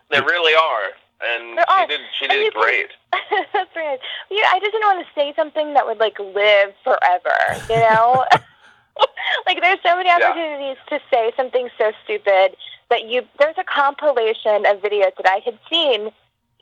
[0.09, 0.86] there really are,
[1.30, 1.82] and There are.
[1.84, 2.89] she did she And did can- great.
[3.53, 3.99] That's right.
[4.30, 7.36] Yeah, I just didn't want to say something that would like live forever.
[7.69, 8.26] You know,
[9.45, 12.55] like there's so many opportunities to say something so stupid
[12.89, 13.24] that you.
[13.39, 16.11] There's a compilation of videos that I had seen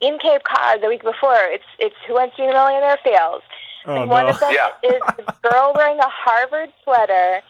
[0.00, 1.38] in Cape Cod the week before.
[1.44, 3.42] It's it's Who Wants to Be a Millionaire fails.
[3.86, 4.30] Oh, and one no.
[4.32, 4.70] of them Yeah.
[4.82, 7.40] is this girl wearing a Harvard sweater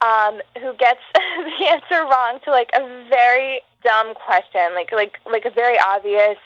[0.00, 5.44] um, who gets the answer wrong to like a very dumb question, like like like
[5.44, 6.36] a very obvious.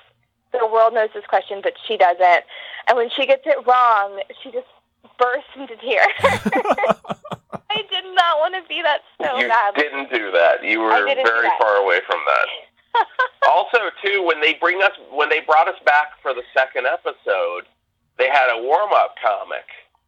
[0.53, 2.45] The world knows this question, but she doesn't.
[2.89, 4.67] And when she gets it wrong, she just
[5.19, 6.07] bursts into tears.
[7.71, 9.83] I did not want to be that so you badly.
[9.83, 10.65] didn't do that.
[10.65, 13.07] You were very far away from that.
[13.49, 17.67] also, too, when they bring us when they brought us back for the second episode,
[18.19, 19.65] they had a warm up comic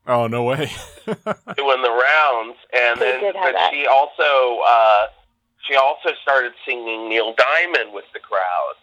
[0.06, 0.70] Oh, no way.
[1.06, 3.70] doing the rounds, and They then but that.
[3.72, 5.06] she also uh,
[5.68, 8.74] she also started singing Neil Diamond with the crowd,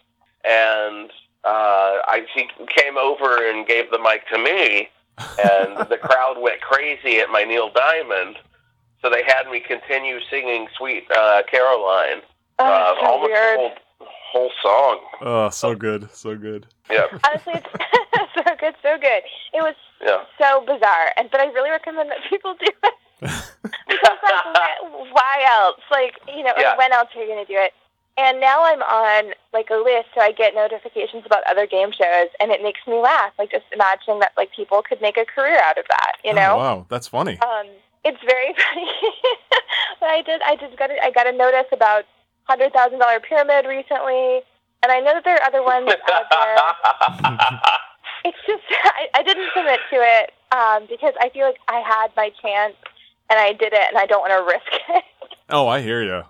[0.44, 1.10] and
[1.44, 6.60] uh, I she came over and gave the mic to me, and the crowd went
[6.60, 8.36] crazy at my Neil Diamond,
[9.02, 12.22] so they had me continue singing "Sweet uh, Caroline,"
[12.60, 13.58] Oh, uh, so almost weird.
[13.58, 13.72] the whole
[14.32, 15.00] whole song.
[15.22, 16.08] oh, so good.
[16.14, 16.66] So good.
[16.90, 17.66] Yeah, Honestly, it's
[18.44, 19.22] so good, so good.
[19.52, 20.22] It was yeah.
[20.40, 22.94] so bizarre, and but I really recommend that people do it.
[23.20, 25.80] because like, why- why else?
[25.90, 26.76] Like, you know, Yeah.
[26.76, 27.72] when else are you going to do it?
[28.16, 32.28] And now I'm on like a list, so I get notifications about other game shows,
[32.40, 33.32] and it makes me laugh.
[33.38, 36.12] Like just imagining that like people could make a career out of that.
[36.24, 36.54] You know?
[36.54, 37.38] Oh, wow, that's funny.
[37.40, 37.66] Um,
[38.04, 38.90] it's very funny.
[40.00, 40.42] but I did.
[40.42, 40.90] I just got.
[40.90, 42.04] A, I got a notice about
[42.44, 44.42] hundred thousand dollar pyramid recently,
[44.82, 47.70] and I know that there are other ones out there.
[48.24, 52.08] It's just I, I didn't submit to it um, because I feel like I had
[52.16, 52.74] my chance
[53.30, 55.04] and I did it, and I don't want to risk it.
[55.50, 56.22] Oh, I hear you.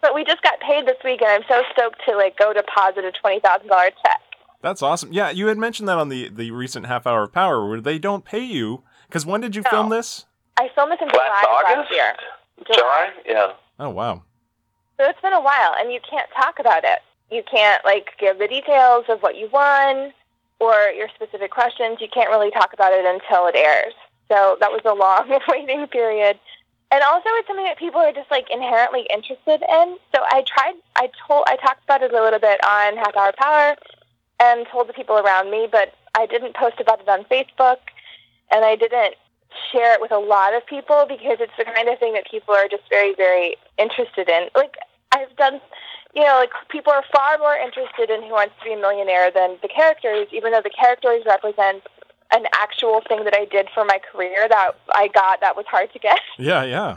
[0.00, 3.04] but we just got paid this week, and I'm so stoked to like go deposit
[3.04, 4.20] a twenty thousand dollar check.
[4.62, 5.12] That's awesome.
[5.12, 7.98] Yeah, you had mentioned that on the, the recent half hour of Power where they
[7.98, 8.82] don't pay you.
[9.06, 10.24] Because when did you film this?
[10.56, 11.76] I filmed this in Last July August?
[11.76, 12.14] last year.
[12.72, 13.52] July, yeah.
[13.78, 14.22] Oh, wow.
[14.98, 17.00] So it's been a while, and you can't talk about it.
[17.30, 20.12] You can't like give the details of what you won
[20.60, 21.98] or your specific questions.
[22.00, 23.94] You can't really talk about it until it airs.
[24.28, 26.38] So that was a long waiting period.
[26.90, 29.96] And also, it's something that people are just like inherently interested in.
[30.14, 30.74] So I tried.
[30.96, 31.44] I told.
[31.48, 33.76] I talked about it a little bit on Half Hour Power,
[34.40, 35.66] and told the people around me.
[35.70, 37.78] But I didn't post about it on Facebook,
[38.52, 39.16] and I didn't
[39.72, 42.54] share it with a lot of people because it's the kind of thing that people
[42.54, 44.48] are just very, very interested in.
[44.54, 44.76] Like
[45.12, 45.60] I've done,
[46.14, 49.30] you know, like people are far more interested in Who Wants to Be a Millionaire
[49.30, 51.82] than the characters, even though the characters represent
[52.32, 55.92] an actual thing that I did for my career that I got that was hard
[55.92, 56.18] to get.
[56.38, 56.96] Yeah, yeah.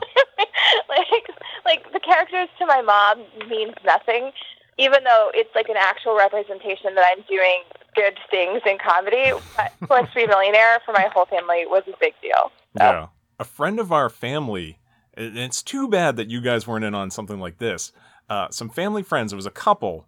[0.90, 1.30] like,
[1.66, 4.32] like the characters to my mom means nothing,
[4.78, 7.62] even though it's like an actual representation that I'm doing
[7.96, 9.32] good things in comedy.
[9.56, 12.52] But Who Wants to Be a Millionaire for my whole family was a big deal.
[12.76, 13.08] Yeah.
[13.40, 14.80] A friend of our family,
[15.16, 17.92] it's too bad that you guys weren't in on something like this.
[18.30, 20.06] Uh, some family friends, it was a couple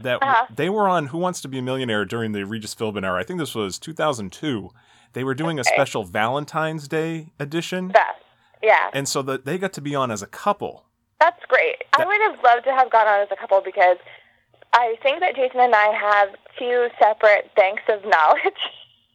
[0.00, 0.46] that Uh-huh.
[0.54, 3.20] they were on Who Wants to Be a Millionaire during the Regis Philbin era.
[3.20, 4.70] I think this was 2002.
[5.12, 7.88] They were doing a special Valentine's Day edition.
[7.88, 8.18] Best.
[8.62, 10.84] Yeah, And so that they got to be on as a couple.
[11.18, 11.76] that's great.
[11.98, 13.96] I would have loved to have gone on as a couple because
[14.72, 18.60] I think that Jason and I have two separate banks of knowledge.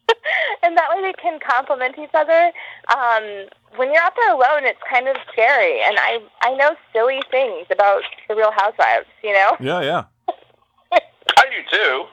[0.62, 2.52] and that way they can complement each other.
[2.94, 3.46] Um,
[3.76, 5.80] when you're out there alone, it's kind of scary.
[5.82, 9.56] And I, I know silly things about the Real Housewives, you know?
[9.60, 10.04] Yeah, yeah.
[10.92, 12.04] I do too.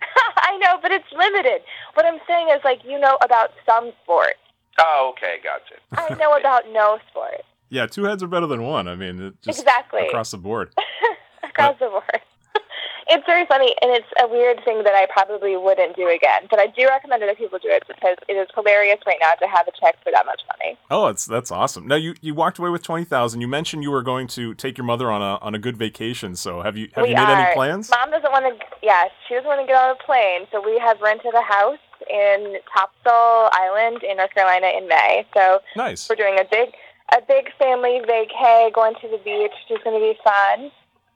[0.36, 1.62] I know, but it's limited.
[1.94, 4.38] What I'm saying is, like, you know about some sports.
[4.78, 5.74] Oh, okay, gotcha.
[6.12, 7.42] I know about no sport.
[7.68, 8.88] Yeah, two heads are better than one.
[8.88, 10.06] I mean, it just Exactly.
[10.06, 10.74] across the board.
[11.42, 12.20] across the board.
[13.08, 16.46] It's very funny, and it's a weird thing that I probably wouldn't do again.
[16.50, 19.46] But I do recommend other people do it because it is hilarious right now to
[19.46, 20.78] have a check for that much money.
[20.90, 21.86] Oh, that's that's awesome.
[21.86, 23.40] Now you, you walked away with twenty thousand.
[23.40, 26.36] You mentioned you were going to take your mother on a on a good vacation.
[26.36, 27.90] So have you have we you made are, any plans?
[27.90, 28.66] Mom doesn't want to.
[28.82, 31.78] Yeah, she doesn't want to get on a plane, so we have rented a house
[32.10, 35.26] in Topsail Island in North Carolina in May.
[35.34, 36.08] So Nice.
[36.08, 36.70] we're doing a big
[37.14, 40.70] a big family vacay, going to the beach, which is going to be fun.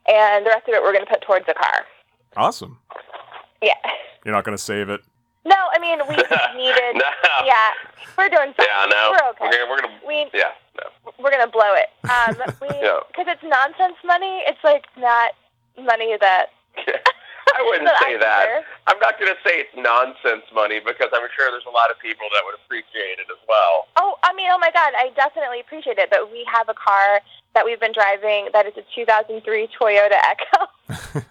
[0.08, 1.84] And the rest of it, we're going to put towards the car.
[2.36, 2.78] Awesome.
[3.62, 3.74] Yeah.
[4.24, 5.00] You're not going to save it.
[5.44, 6.16] No, I mean we
[6.56, 6.96] needed.
[6.96, 7.06] No.
[7.44, 7.54] Yeah,
[8.18, 8.66] we're doing fine.
[8.66, 9.12] Yeah, no.
[9.14, 9.44] We're okay.
[9.44, 11.12] We're gonna, we're gonna We yeah, no.
[11.22, 11.86] we're gonna blow it.
[12.10, 12.98] Um, we Yeah.
[13.06, 14.42] because it's nonsense money.
[14.48, 15.30] It's like not
[15.80, 16.46] money that.
[17.54, 18.44] I wouldn't that say I that.
[18.46, 18.64] deserve.
[18.90, 21.98] I'm not going to say it's nonsense money because I'm sure there's a lot of
[22.02, 23.86] people that would appreciate it as well.
[23.96, 26.10] Oh, I mean, oh my God, I definitely appreciate it.
[26.10, 27.22] But we have a car
[27.54, 29.40] that we've been driving that is a 2003
[29.72, 30.66] Toyota Echo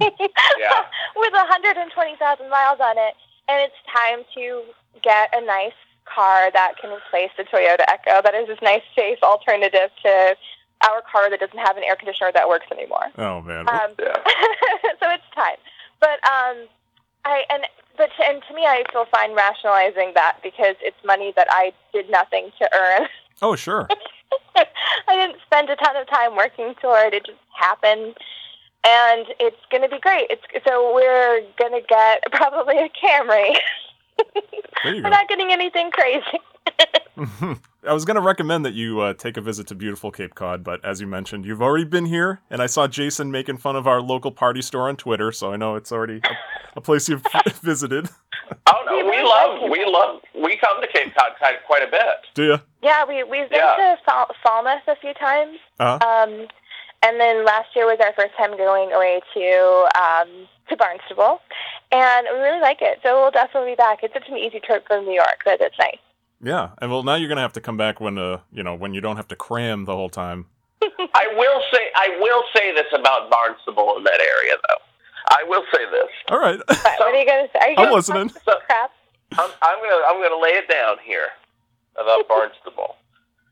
[0.58, 0.88] Yeah.
[1.16, 3.14] with 120,000 miles on it,
[3.48, 4.64] and it's time to
[5.04, 8.22] get a nice car that can replace the Toyota Echo.
[8.24, 10.36] That is this nice, safe alternative to
[10.84, 13.10] our car that doesn't have an air conditioner that works anymore.
[13.18, 13.68] Oh man.
[13.70, 14.14] Um, Yeah.
[15.00, 15.58] so it's time.
[16.00, 16.68] But um,
[17.26, 17.64] I and
[17.98, 21.74] but to, and to me, I feel fine rationalizing that because it's money that I
[21.94, 23.08] did nothing to earn.
[23.42, 23.88] oh sure.
[25.08, 28.16] I didn't spend a ton of time working toward it; it just happened,
[28.86, 30.28] and it's going to be great.
[30.30, 33.56] It's so we're going to get probably a Camry.
[34.84, 35.10] We're go.
[35.10, 36.40] not getting anything crazy.
[37.88, 40.64] I was going to recommend that you uh, take a visit to beautiful Cape Cod,
[40.64, 43.88] but as you mentioned, you've already been here, and I saw Jason making fun of
[43.88, 47.26] our local party store on Twitter, so I know it's already a, a place you've
[47.62, 48.10] visited.
[48.68, 52.04] Oh no, we love we love we come to Cape Cod quite- quite a bit.
[52.34, 52.58] Do you?
[52.84, 53.96] Yeah, we we've been Yeah.
[53.96, 55.58] to Fal- Falmouth a few times.
[55.80, 56.06] Uh-huh.
[56.06, 56.48] Um,
[57.04, 61.40] and then last year was our first time going away to um, to Barnstable,
[61.92, 63.00] and we really like it.
[63.04, 64.00] So we'll definitely be back.
[64.04, 65.98] It's such an easy trip from New York that it's nice.
[66.42, 68.76] Yeah, and well, now you're going to have to come back when uh, you know
[68.76, 70.46] when you don't have to cram the whole time.
[70.82, 74.82] I will say I will say this about Barnstable in that area though.
[75.30, 76.10] I will say this.
[76.30, 76.60] All right.
[76.68, 77.70] But what are you going to say?
[77.72, 78.30] You I'm gonna listening.
[78.30, 78.92] talk some crap?
[79.38, 81.30] I'm, I'm gonna I'm gonna lay it down here
[82.00, 82.96] about Barnstable.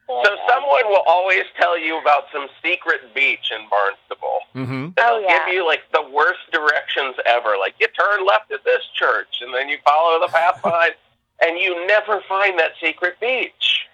[0.08, 4.40] So someone will always tell you about some secret beach in Barnstable.
[4.54, 4.90] Mm-hmm.
[4.98, 5.46] That'll Oh, yeah.
[5.46, 7.56] give you like the worst directions ever.
[7.58, 10.94] Like you turn left at this church and then you follow the path behind
[11.42, 13.86] and you never find that secret beach.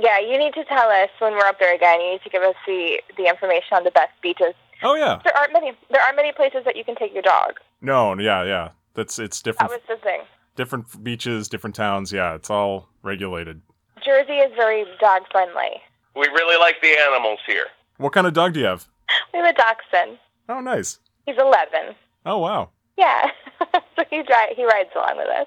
[0.00, 2.00] Yeah, you need to tell us when we're up there again.
[2.00, 4.54] You need to give us the the information on the best beaches.
[4.82, 5.20] Oh yeah.
[5.24, 5.72] There aren't many.
[5.90, 7.60] There aren't many places that you can take your dog.
[7.80, 8.68] No, yeah, yeah.
[8.94, 9.70] That's it's different.
[9.70, 10.00] That different.
[10.00, 10.20] was the thing.
[10.56, 12.12] different beaches, different towns.
[12.12, 13.60] Yeah, it's all regulated.
[14.04, 15.80] Jersey is very dog friendly.
[16.16, 17.66] We really like the animals here.
[17.98, 18.88] What kind of dog do you have?
[19.32, 20.18] We have a dachshund.
[20.48, 20.98] Oh, nice.
[21.24, 21.94] He's 11.
[22.26, 22.70] Oh, wow.
[22.98, 23.30] Yeah.
[23.72, 25.46] so he dri- he rides along with us.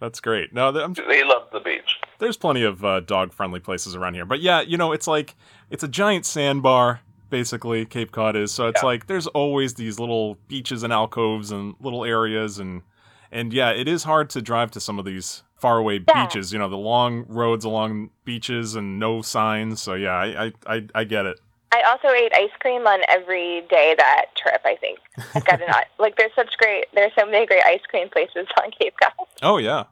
[0.00, 0.52] That's great.
[0.52, 1.98] No, th- I'm, He loves the beach.
[2.18, 4.24] there's plenty of uh, dog-friendly places around here.
[4.24, 5.34] But yeah, you know, it's like
[5.70, 7.00] it's a giant sandbar.
[7.30, 8.52] Basically, Cape Cod is.
[8.52, 8.86] So it's Yeah.
[8.86, 12.82] like there's always these little beaches and alcoves and little areas and
[13.30, 16.24] and yeah, it is hard to drive to some of these faraway Yeah.
[16.24, 16.52] beaches.
[16.52, 19.82] You know, the long roads along beaches and no signs.
[19.82, 21.38] So yeah, I I, I, I get it.
[21.72, 24.60] I also ate ice cream on every day that trip.
[24.64, 24.98] I think
[25.34, 26.16] I got an like.
[26.16, 26.86] There's such great.
[26.94, 29.26] There's so many great ice cream places on Cape Cod.
[29.42, 29.84] Oh yeah,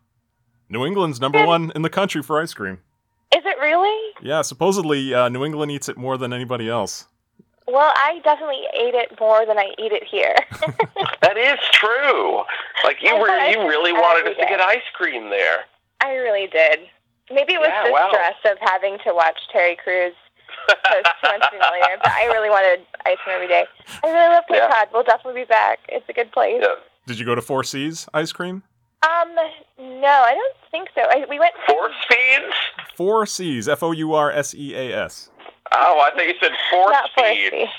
[0.69, 2.79] New England's number one in the country for ice cream.
[3.35, 4.15] Is it really?
[4.23, 7.07] Yeah, supposedly uh, New England eats it more than anybody else.
[7.69, 10.35] Well, I definitely ate it more than I eat it here.
[11.23, 12.43] That is true.
[12.85, 15.65] Like you I were, you really wanted us to get ice cream there.
[16.01, 16.81] I really did.
[17.33, 18.09] Maybe it was Yeah, the wow.
[18.13, 20.15] stress of having to watch Terry Crews
[20.85, 21.59] post Who Wants to Be
[22.03, 23.65] but I really wanted ice cream every day.
[24.03, 24.71] I really love Cape Yeah.
[24.71, 24.89] Cod.
[24.93, 25.81] We'll definitely be back.
[25.89, 26.59] It's a good place.
[26.61, 26.75] Yeah.
[27.07, 28.63] Did you go to Four Seas ice cream?
[29.03, 29.35] Um,
[29.79, 31.03] no, I don't think so.
[31.03, 31.55] I, we went.
[31.69, 32.53] Four Seas.
[32.97, 35.31] Four Seas, F O U R S E A S.
[35.73, 37.51] Oh, I think you said force Not force feeds.
[37.51, 37.71] feeds.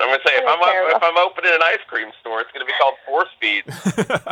[0.00, 2.66] I'm gonna say if I'm up, if I'm opening an ice cream store, it's gonna
[2.66, 4.26] be called Four Feeds.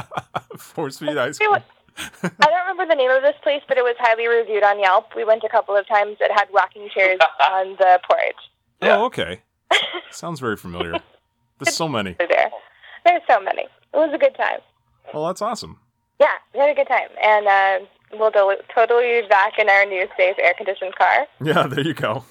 [0.59, 1.57] Four Speed ice cream.
[1.97, 4.81] Went- I don't remember the name of this place, but it was highly reviewed on
[4.81, 5.15] Yelp.
[5.17, 6.17] We went a couple of times.
[6.21, 7.19] It had rocking chairs
[7.53, 8.37] on the porch.
[8.83, 8.97] Yeah.
[8.99, 9.41] Oh, okay.
[10.11, 11.01] Sounds very familiar.
[11.59, 12.17] There's so many.
[12.19, 12.51] There.
[13.05, 13.63] There's so many.
[13.63, 14.59] It was a good time.
[15.13, 15.79] Well, that's awesome.
[16.21, 17.79] Yeah, we had a good time, and uh,
[18.19, 21.27] we'll do- totally be back in our new safe air conditioned car.
[21.45, 22.25] Yeah, there you go.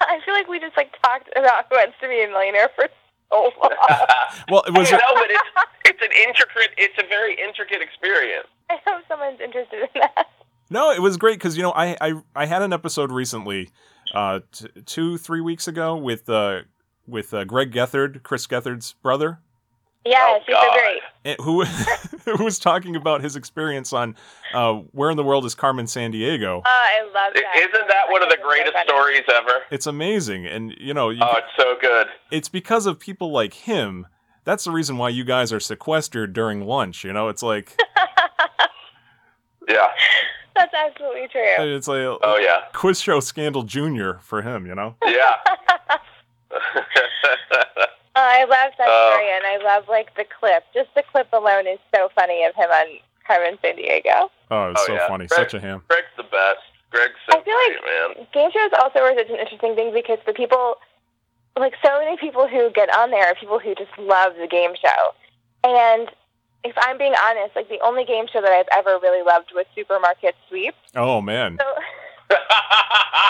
[0.00, 2.86] I feel like we just like talked about who wants to be a millionaire for
[3.30, 3.70] so long.
[4.50, 4.90] well, it was.
[4.90, 5.50] no, but it's
[5.86, 6.70] it's an intricate.
[6.76, 8.46] It's a very intricate experience.
[8.70, 10.26] I hope someone's interested in that.
[10.70, 13.70] No, it was great because you know I, I I had an episode recently,
[14.14, 16.60] uh, t- two three weeks ago with uh
[17.06, 19.38] with uh, Greg Gethard, Chris Gethard's brother,
[20.04, 20.78] Yeah, Oh, she's so God.
[20.78, 20.97] great.
[21.42, 21.64] Who
[22.24, 24.16] who was talking about his experience on
[24.54, 26.62] uh, where in the world is Carmen Sandiego.
[26.64, 27.56] Oh, I love that.
[27.56, 29.62] Isn't that one of the It's so greatest stories ever?
[29.70, 32.06] It's amazing, and you know you, Oh, it's so good.
[32.30, 34.06] it's because of people like him.
[34.44, 37.04] That's the reason why you guys are sequestered during lunch.
[37.04, 37.78] You know, it's like
[39.68, 39.88] Yeah.
[40.56, 41.42] That's absolutely true.
[41.44, 42.62] it's like Oh yeah.
[42.72, 44.66] quiz show scandal junior for him.
[44.66, 44.94] You know.
[45.04, 45.36] Yeah.
[48.18, 49.10] Oh, I love that Oh.
[49.14, 50.64] story, and I love like the clip.
[50.74, 52.86] Just the clip alone is so funny of him on
[53.24, 54.28] Carmen Sandiego.
[54.50, 55.06] Oh, it's Oh, so yeah.
[55.06, 55.26] funny.
[55.26, 55.84] Greg- Such a ham.
[55.88, 56.60] Greg's the best.
[56.90, 58.26] Greg's so I feel great, like- man.
[58.32, 60.78] Game shows also are such an interesting thing because the people,
[61.56, 64.74] like so many people who get on there are people who just love the game
[64.74, 65.14] show.
[65.62, 66.10] And
[66.64, 69.66] if I'm being honest, like the only game show that I've ever really loved was
[69.76, 70.74] Supermarket Sweep.
[70.96, 71.58] Oh man.
[71.60, 72.36] So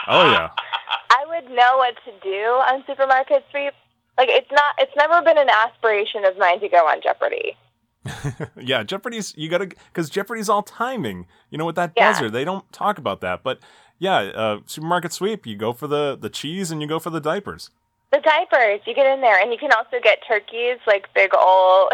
[0.08, 0.48] Oh yeah.
[1.10, 3.74] I would know what to do on Supermarket Sweep.
[4.18, 7.56] Like it's not, it's never been an aspiration of mine to go on Jeopardy.
[8.60, 11.26] yeah, Jeopardy's you gotta because Jeopardy's all timing.
[11.50, 12.12] You know, with that Yeah.
[12.12, 13.42] buzzer, they don't talk about that.
[13.42, 13.60] But
[13.98, 17.20] yeah, uh, supermarket sweep, you go for the the cheese and you go for the
[17.20, 17.70] diapers.
[18.10, 21.92] The diapers, you get in there, and you can also get turkeys, like big old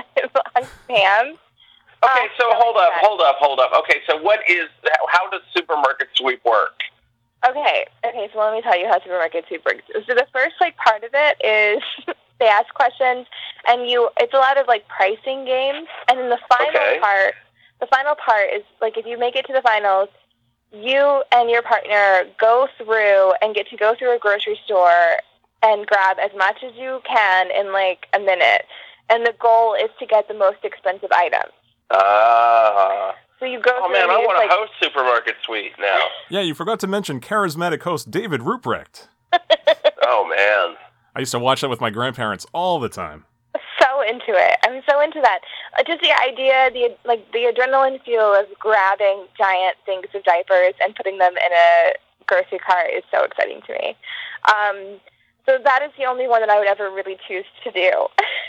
[0.89, 1.39] hams.
[2.05, 3.73] Okay, so Oh, hold up, hold up, hold up.
[3.79, 6.79] Okay, so what is how- how does supermarket sweep work?
[7.47, 9.83] Okay, okay, so let me tell you how supermarket sweep works.
[9.93, 11.83] So the first like part of it is
[12.41, 13.27] they ask questions
[13.69, 16.99] and you it's a lot of like pricing games and then the final Okay.
[17.01, 17.35] part
[17.81, 20.09] the final part is like if you make it to the finals,
[20.73, 25.19] you and your partner go through and get to go through a grocery store
[25.63, 28.65] and grab as much as you can in like a minute.
[29.11, 31.53] And the goal is to get the most expensive items.
[31.91, 33.15] Ah.
[33.45, 35.99] So you go oh man, I want just, to like host supermarket sweep now.
[36.31, 39.09] Yeah, you forgot to mention charismatic host David Ruprecht.
[40.03, 40.79] oh man.
[41.15, 43.27] I used to watch that with my grandparents all the time.
[43.79, 44.57] so into it.
[44.65, 45.41] I'm so into that.
[45.79, 50.73] Uh, just the idea, the like the adrenaline feel of grabbing giant things of diapers
[50.83, 51.93] and putting them in a
[52.27, 53.95] grocery cart is so exciting to me.
[54.49, 55.01] Um,
[55.47, 58.07] so that is the only one that I would ever really choose to do.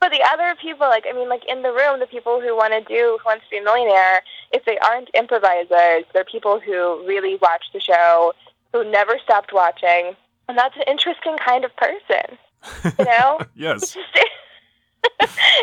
[0.00, 2.72] but the other people, like I mean, like in the room, the people who want
[2.72, 4.22] to do Who Wants to Be a Millionaire,
[4.52, 8.32] if they aren't improvisers, they're people who really watch the show,
[8.72, 10.14] who never stopped watching,
[10.48, 12.38] and that's an interesting kind of person.
[12.98, 13.40] You know.
[13.54, 13.96] yes.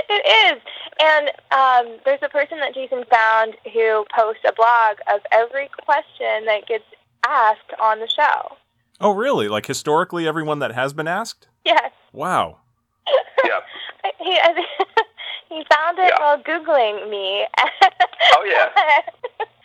[0.09, 0.61] it is.
[0.99, 6.45] And um, there's a person that Jason found who posts a blog of every question
[6.45, 6.85] that gets
[7.27, 8.57] asked on the show.
[9.01, 9.47] Oh, really?
[9.47, 11.47] Like historically, everyone that has been asked?
[11.65, 11.91] Yes.
[12.13, 12.59] Wow.
[13.45, 13.59] Yeah.
[14.17, 14.31] He,
[15.55, 16.19] he found it Yeah.
[16.19, 17.45] while Googling me.
[18.33, 18.69] Oh yeah.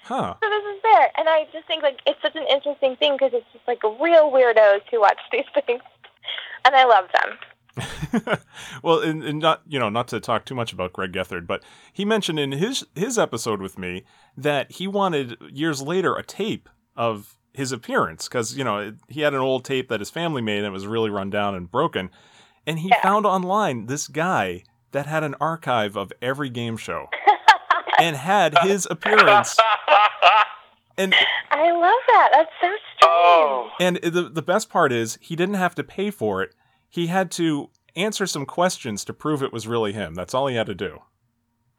[0.02, 0.34] Huh.
[0.42, 1.10] So this is there.
[1.16, 4.30] And I just think like it's such an interesting thing because it's just like real
[4.32, 5.80] weirdos who watch these things.
[6.64, 7.38] And I love them.
[8.82, 11.62] well, and, and not you know not to talk too much about Greg Gethard, but
[11.92, 14.04] he mentioned in his his episode with me
[14.36, 19.20] that he wanted years later a tape of his appearance because you know it- he
[19.22, 21.70] had an old tape that his family made and it was really run down and
[21.70, 22.10] broken,
[22.66, 23.02] and he Yeah.
[23.02, 27.08] found online this guy that had an archive of every game show
[27.98, 29.56] and had his appearance
[30.98, 31.14] and
[31.50, 32.28] I love that.
[32.32, 33.02] That's so strange.
[33.02, 33.70] oh.
[33.80, 36.54] and the the best part is he didn't have to pay for it.
[36.88, 40.14] He had to answer some questions to prove it was really him.
[40.14, 40.98] That's all he had to do.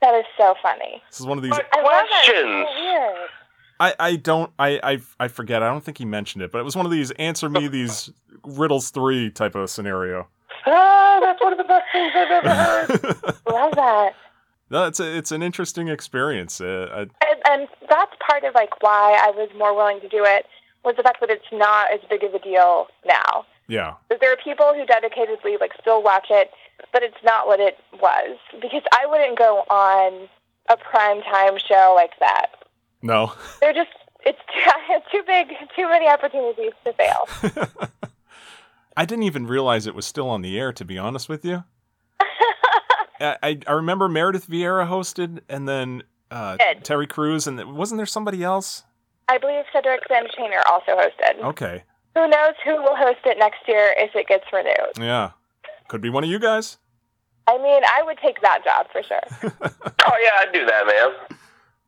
[0.02, 1.02] That is so funny.
[1.10, 1.52] This is one of these.
[1.52, 2.24] What I love that.
[2.28, 3.30] It's questions?
[3.82, 5.64] I, I don't I, I I forget.
[5.64, 8.12] I don't think he mentioned it, but it was one of these answer me these
[8.46, 10.28] riddles three type of scenario.
[10.68, 12.90] Ah, that's one of the best things I've ever heard.
[13.52, 14.14] Love that.
[14.70, 16.62] no, it's a, it's an interesting experience.
[16.62, 20.24] Uh, I, Uh, and that's part of like why I was more willing to do
[20.24, 20.46] it
[20.86, 23.46] was the fact that it's not as big of a deal now.
[23.68, 23.96] Yeah.
[24.10, 26.52] There are people who dedicatedly like still watch it,
[26.94, 30.30] but it's not what it was because I wouldn't go on
[30.70, 32.48] a prime time show like that.
[33.02, 33.34] No.
[33.60, 33.90] They're just
[34.26, 34.40] it's
[35.12, 37.28] too big, too many opportunities to fail.
[38.98, 41.64] I didn't even realize it was still on the air, to be honest with you.
[43.20, 48.06] I, I, I remember Meredith Vieira hosted, and then uh, Terry Crews, and wasn't there
[48.06, 48.84] somebody else?
[49.30, 51.42] I believe Cedric Entertainer also hosted.
[51.42, 51.84] Okay.
[52.16, 54.98] Who knows who will host it next year if it gets renewed?
[55.00, 55.32] Yeah.
[55.88, 56.78] Could be one of you guys.
[57.48, 59.52] I mean, I would take that job for sure.
[60.04, 61.38] Oh yeah, I'd do that, man.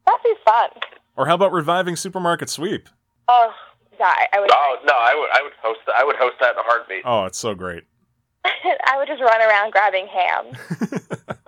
[0.05, 0.69] That'd be fun.
[1.15, 2.89] Or how about reviving Supermarket Sweep?
[3.27, 3.51] Oh,
[3.97, 4.27] die!
[4.33, 4.49] I would.
[4.51, 5.95] Oh no, I would I would host that.
[5.95, 7.01] I would host that in a heartbeat.
[7.05, 7.83] Oh, it's so great.
[8.45, 11.37] I would just run around grabbing ham.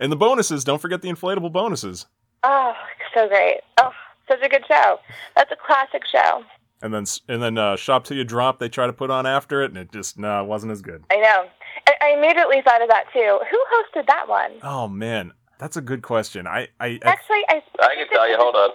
[0.00, 2.06] And the bonuses, don't forget the inflatable bonuses.
[2.42, 2.74] Oh,
[3.14, 3.60] so great!
[3.78, 3.90] Oh,
[4.28, 4.98] such a good show.
[5.34, 6.44] That's a classic show.
[6.82, 9.62] And then and then uh, Shop Till You Drop, they try to put on after
[9.62, 11.04] it, and it just, no, it wasn't as good.
[11.10, 11.46] I know.
[11.86, 13.40] I, I immediately thought of that too.
[13.50, 14.52] Who hosted that one?
[14.62, 15.32] Oh, man.
[15.58, 16.46] That's a good question.
[16.46, 17.62] I, I, I Actually, I.
[17.80, 18.36] I can tell you.
[18.36, 18.70] Hold on.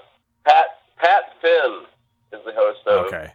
[0.46, 0.66] Pat
[0.98, 1.82] Pat Finn
[2.34, 3.34] is the host of okay.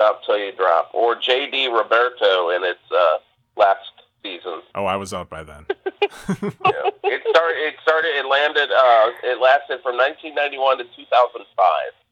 [0.00, 1.68] Shop Till You Drop, or J.D.
[1.68, 3.18] Roberto in its uh,
[3.56, 3.80] last
[4.22, 4.60] season.
[4.74, 5.66] Oh, I was out by then.
[6.28, 6.90] Yeah.
[7.04, 7.58] it started.
[7.66, 8.08] It started.
[8.16, 8.70] It landed.
[8.70, 11.44] Uh, it lasted from 1991 to 2005.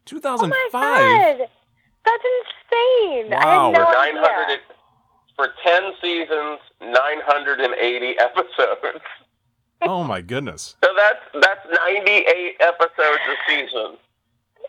[0.05, 0.51] 2005.
[0.75, 1.49] Oh my god,
[2.05, 3.31] that's insane!
[3.31, 3.39] Wow.
[3.39, 4.21] I had no for idea.
[4.21, 4.61] 900
[5.37, 9.05] for 10 seasons, 980 episodes.
[9.85, 10.77] Oh my goodness.
[10.83, 13.97] So that's that's 98 episodes a season.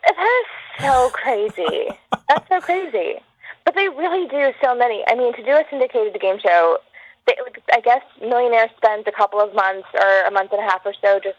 [0.06, 0.46] That is
[0.82, 1.88] so crazy.
[2.28, 3.16] That's so crazy.
[3.64, 5.04] But they really do so many.
[5.06, 6.78] I mean, to do a syndicated game show,
[7.26, 10.64] they, like, I guess Millionaire spends a couple of months or a month and a
[10.64, 11.36] half or so just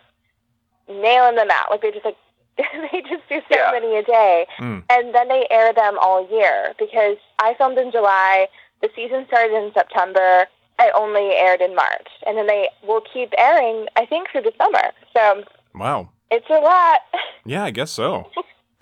[0.88, 1.70] nailing them out.
[1.70, 2.18] Like they just like
[2.58, 3.70] they just do so Yeah.
[3.72, 4.84] many a day, Mm.
[4.90, 6.74] and then they air them all year.
[6.80, 8.48] Because I filmed in July,
[8.82, 10.48] the season started in September.
[10.80, 13.88] I only aired in March, and then they will keep airing.
[13.96, 14.92] I think through the summer.
[15.16, 16.10] So Wow.
[16.32, 17.02] it's a lot.
[17.48, 18.32] Yeah, I guess so.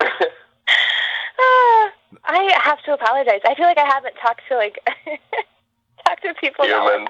[1.36, 1.92] Ah,
[2.24, 3.40] I have to apologize.
[3.44, 4.78] I feel like I haven't talked to like
[6.06, 7.06] talked to people Human.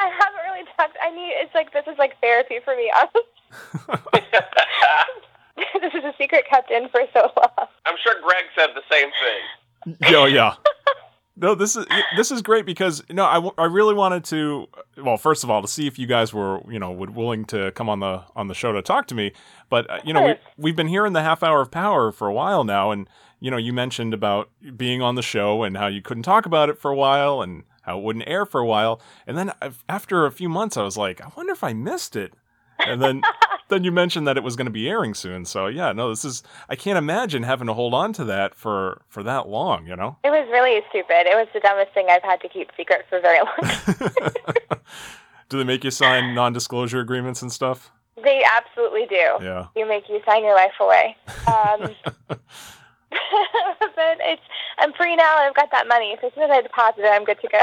[0.00, 0.96] I haven't really talked.
[1.02, 1.32] I need.
[1.42, 2.90] It's like this is like therapy for me.
[5.82, 7.66] this is a secret kept in for so long.
[7.84, 10.10] I'm sure Greg said the same thing.
[10.12, 10.54] Yo, yeah.
[11.40, 11.86] No, this is
[12.16, 14.66] this is great because you know I, w- I really wanted to
[14.96, 17.70] well first of all to see if you guys were you know would willing to
[17.72, 19.32] come on the on the show to talk to me.
[19.70, 22.26] But uh, you know we, we've been here in the half hour of power for
[22.26, 22.90] a while now.
[22.90, 23.08] And
[23.38, 26.68] you know you mentioned about being on the show and how you couldn't talk about
[26.70, 29.00] it for a while and how it wouldn't air for a while.
[29.26, 32.16] And then I've- after a few months I was like I wonder if I missed
[32.16, 32.32] it.
[32.80, 33.22] And then
[33.68, 36.24] then you mentioned that it was going to be airing soon so yeah no this
[36.24, 39.96] is I can't imagine having to hold on to that for for that long you
[39.96, 41.26] know It was really stupid.
[41.26, 43.70] It was the dumbest thing I've had to keep secret for very long.
[45.48, 47.90] Do they make you sign non-disclosure agreements and stuff?
[48.22, 49.38] they absolutely do.
[49.40, 49.66] Yeah.
[49.76, 51.16] You make you sign your life away.
[51.46, 51.94] Um,
[52.28, 52.40] but
[54.20, 54.42] it's
[54.78, 56.16] I'm free now and I've got that money.
[56.20, 57.62] So as soon as I deposit it, I'm good to go.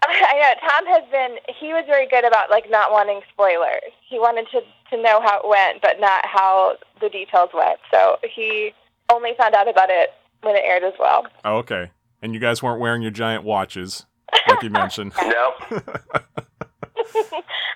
[0.06, 1.38] I know Tom has been.
[1.58, 3.92] He was very good about like not wanting spoilers.
[4.08, 7.78] He wanted to to know how it went, but not how the details went.
[7.90, 8.72] So he
[9.10, 10.10] only found out about it
[10.42, 11.26] when it aired as well.
[11.44, 11.90] Oh, okay.
[12.22, 14.06] And you guys weren't wearing your giant watches,
[14.48, 15.12] like you mentioned.
[15.22, 15.52] No.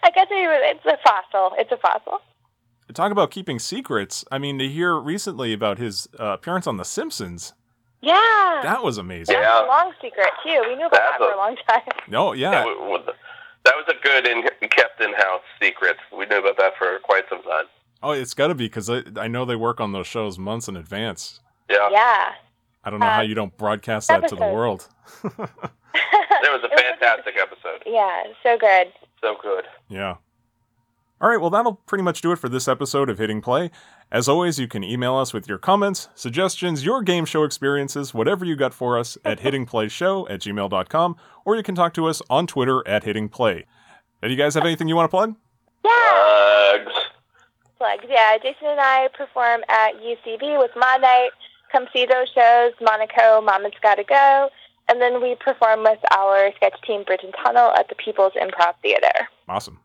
[0.05, 1.57] I guess it was, it's a fossil.
[1.59, 2.19] It's a fossil.
[2.93, 4.24] Talk about keeping secrets.
[4.31, 7.55] I mean, to hear recently about his uh, appearance on The Simpsons,
[8.03, 8.61] Yeah.
[8.65, 9.35] that was amazing.
[9.37, 10.62] That was a long secret too.
[10.69, 11.83] We knew about That's that for a- a long time.
[12.09, 12.62] No, yeah.
[12.66, 13.12] It wa- wa-
[13.65, 15.97] that was a good in, kept in-house secret.
[16.16, 17.66] We knew about that for quite some time.
[18.03, 20.66] Oh, it's got to be because I, I know they work on those shows months
[20.66, 21.39] in advance.
[21.70, 21.89] Yeah.
[21.91, 22.33] Yeah.
[22.85, 24.89] I don't know how Uh, you don't broadcast that to the world.
[25.95, 27.83] It was a fantastic episode.
[27.87, 28.93] Yeah, so good.
[29.20, 29.65] So good.
[29.89, 30.16] Yeah.
[31.20, 33.70] All right, well, that'll pretty much do it for this episode of Hitting Play.
[34.12, 38.44] As always, you can email us with your comments, suggestions, your game show experiences, whatever
[38.44, 41.16] you got for us at hittingplayshow at gmail.com,
[41.47, 43.64] or you can talk to us on Twitter at hittingplay.
[44.22, 45.34] Do you guys have anything you want to plug?
[45.82, 45.90] Yeah.
[46.72, 46.93] Plugs.
[47.78, 48.05] Plugs.
[48.06, 51.30] Yeah, Jason and I perform at UCB with Ma Night.
[51.72, 52.72] Come see those shows.
[52.82, 54.51] Monaco, Mama's Gotta Go.
[54.90, 58.74] And then we perform with our sketch team, Bridge and Tunnel, at the People's Improv
[58.82, 59.28] Theater.
[59.48, 59.80] Awesome.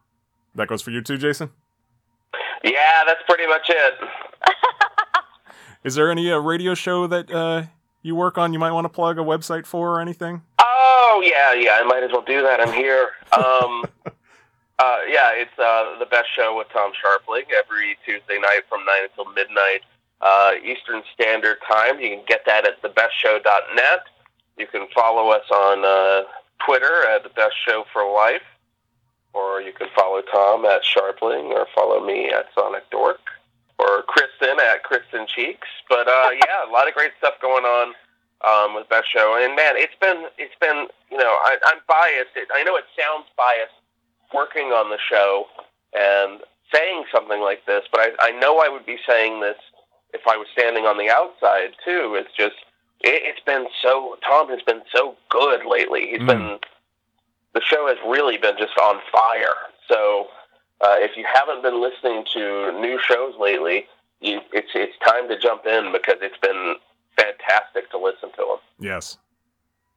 [0.53, 1.51] That goes for you too, Jason?
[2.63, 3.93] Yeah, that's pretty much it.
[5.83, 7.63] Is there any uh, radio show that uh,
[8.01, 10.41] you work on you might want to plug a website for or anything?
[10.59, 11.77] Oh yeah, yeah.
[11.79, 12.59] I might as well do that.
[12.59, 13.09] I'm here.
[13.37, 13.83] Um,
[14.79, 18.95] Uh, yeah, it's uh, the best show with Tom Scharpling every Tuesday night from 9
[19.09, 19.81] until midnight
[20.21, 21.99] uh, Eastern Standard Time.
[21.99, 24.01] You can get that at thebestshow.net.
[24.55, 26.27] You can follow us on uh,
[26.63, 28.43] Twitter at The Best Show for Life,
[29.37, 33.21] or you can follow Tom at Scharpling, or follow me at Sonic Dork,
[33.79, 35.67] or Kristen at Kristen Cheeks.
[35.89, 37.93] But uh, yeah, a lot of great stuff going on
[38.47, 39.37] um, with Best Show.
[39.39, 42.33] And man, it's been it's been you know I, I'm biased.
[42.35, 43.77] It, I know it sounds biased
[44.33, 45.45] working on the show
[45.97, 46.41] and
[46.73, 49.55] saying something like this, but I, I know I would be saying this
[50.13, 52.15] if I was standing on the outside too.
[52.19, 52.55] It's just
[53.01, 56.07] it, it's been so Tom has been so good lately.
[56.11, 56.27] He's Mm.
[56.27, 56.59] been
[57.57, 59.57] the show has really been just on fire.
[59.89, 60.27] So
[60.81, 63.85] uh, if you haven't been listening to new shows lately,
[64.21, 66.75] you, it's it's time to jump in because it's been
[67.15, 68.57] fantastic to listen to them.
[68.79, 69.17] Yes.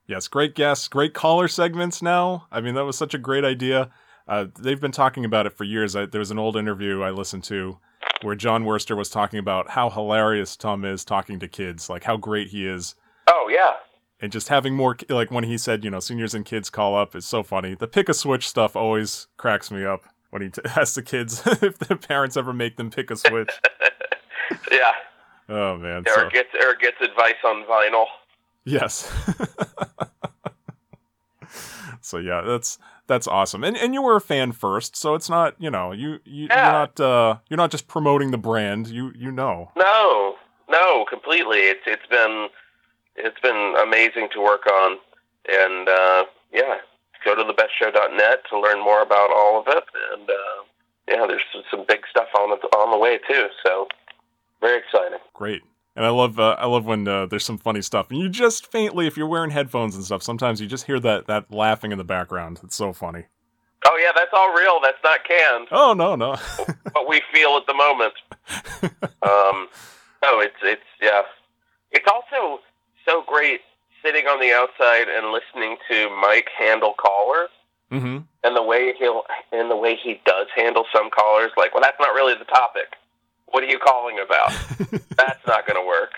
[0.07, 2.47] Yes, great guests, great caller segments now.
[2.51, 3.91] I mean, that was such a great idea.
[4.27, 5.95] Uh, they've been talking about it for years.
[5.95, 7.79] I, there was an old interview I listened to
[8.23, 12.17] where Jon Wurster was talking about how hilarious Tom is talking to kids, like how
[12.17, 12.95] great he is.
[13.29, 13.75] Oh yeah,
[14.23, 17.17] And just having more, like when he said, you know, seniors and kids call up
[17.17, 17.75] is so funny.
[17.75, 21.43] The pick a switch stuff always cracks me up when he t- asks the kids
[21.47, 23.51] if the parents ever make them pick a switch.
[24.71, 24.93] yeah.
[25.49, 26.05] Oh, man.
[26.07, 28.05] Eric So, gets Eric gets advice on vinyl.
[28.65, 29.11] yes.
[32.01, 33.65] so yeah, that's that's awesome.
[33.65, 36.65] And and you were a fan first, so it's not, you know, you, you Yeah.
[36.65, 38.87] you're not uh you're not just promoting the brand.
[38.89, 39.73] You you know.
[39.77, 40.37] No,
[40.69, 41.59] no, completely.
[41.59, 42.49] It's it's been
[43.25, 44.99] it's been amazing to work on,
[45.49, 46.77] and uh, yeah,
[47.25, 49.85] go to thebestshow.net to learn more about all of it.
[50.13, 50.63] And uh,
[51.09, 53.49] yeah, there's some- big stuff on the on the way too.
[53.65, 53.89] So
[54.61, 55.19] very exciting.
[55.35, 55.63] Great.
[55.97, 58.71] And I love uh, I love when uh, there's some funny stuff, and you just
[58.71, 61.99] faintly, if you're wearing headphones and stuff, sometimes you just hear that that laughing in
[61.99, 62.61] the background.
[62.63, 63.25] It's so funny.
[63.87, 64.79] Oh yeah, that's all real.
[64.81, 65.69] That's not canned.
[65.73, 66.37] Oh no no.
[66.93, 68.15] what we feel at the moment.
[69.23, 69.69] um,
[70.23, 71.23] no, it's it's yeah.
[71.91, 72.61] It's also
[73.11, 73.61] so great
[74.05, 77.51] sitting on the outside and listening to Mike handle callers
[77.91, 78.19] mm-hmm.
[78.45, 79.23] and the way he'll
[79.53, 81.51] and the way he does handle some callers.
[81.57, 82.95] Like, well, that's not really the topic.
[83.47, 84.51] What are you calling about?
[85.17, 86.13] that's not going to work.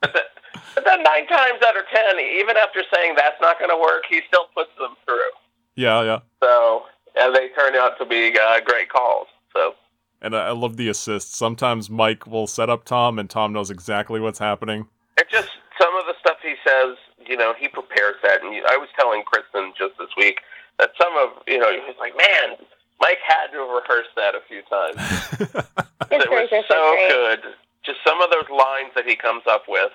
[0.00, 0.34] But,
[0.74, 4.02] but then nine times out of ten, even after saying that's not going to work,
[4.08, 5.30] he still puts them through.
[5.76, 6.18] Yeah yeah.
[6.42, 6.82] So,
[7.16, 9.28] and they turn out to be uh, great calls.
[9.54, 9.74] So.
[10.20, 11.36] And I, I love the assists.
[11.36, 14.88] Sometimes Mike will set up Tom, and Tom knows exactly what's happening.
[15.16, 16.96] It just some of the stuff he says,
[17.26, 18.42] you know, he prepares that.
[18.42, 20.40] And I was telling Kristen just this week
[20.78, 22.56] that some of, you know, he's like, man,
[23.00, 24.96] Mike had to have rehearsed that a few times.
[26.10, 27.10] it was so great.
[27.10, 27.40] good.
[27.84, 29.92] Just some of those lines that he comes up with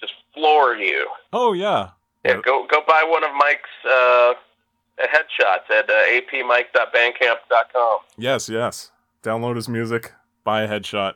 [0.00, 1.08] just floor you.
[1.32, 1.90] Oh yeah.
[2.24, 4.34] Yeah, go go buy one of Mike's uh,
[4.98, 7.98] headshots at uh, apmike.bandcamp.com.
[8.18, 8.90] Yes, yes.
[9.22, 10.12] Download his music,
[10.44, 11.14] buy a headshot,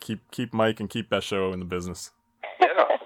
[0.00, 2.10] keep keep Mike and keep Best Show in the business.
[2.60, 2.68] Yeah.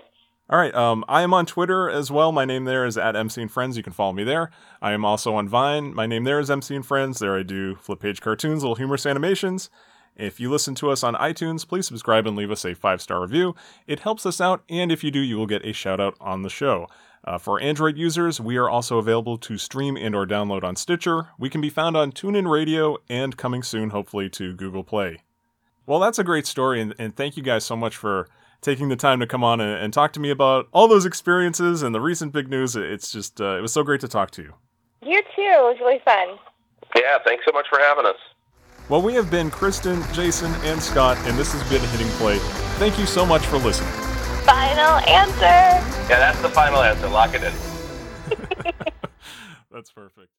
[0.48, 2.30] All right, um, I am on Twitter as well.
[2.30, 3.76] My name there is at MC and Friends.
[3.76, 4.52] You can follow me there.
[4.80, 5.92] I am also on Vine.
[5.92, 7.18] My name there is MC and Friends.
[7.18, 9.70] There I do flip page cartoons, little humorous animations.
[10.14, 13.20] If you listen to us on iTunes, please subscribe and leave us a five star
[13.20, 13.56] review.
[13.88, 16.42] It helps us out, and if you do, you will get a shout out on
[16.42, 16.86] the show.
[17.24, 21.30] Uh, for Android users, we are also available to stream and or download on Stitcher.
[21.40, 25.18] We can be found on TuneIn Radio and coming soon, hopefully, to Google Play.
[25.86, 28.28] Well, that's a great story, and, and thank you guys so much for
[28.60, 31.82] taking the time to come on and, and talk to me about all those experiences
[31.82, 32.76] and the recent big news.
[32.76, 34.54] It's just, uh, it was so great to talk to you.
[35.02, 35.28] You too.
[35.36, 36.38] It was really fun.
[36.94, 38.16] Yeah, thanks so much for having us.
[38.88, 42.38] Well, we have been Kristen, Jason, and Scott, and this has been Hitting Play.
[42.78, 43.90] Thank you so much for listening.
[44.44, 45.40] Final answer.
[46.08, 47.08] Yeah, that's the final answer.
[47.08, 48.72] Lock it in.
[49.76, 50.30] That's perfect.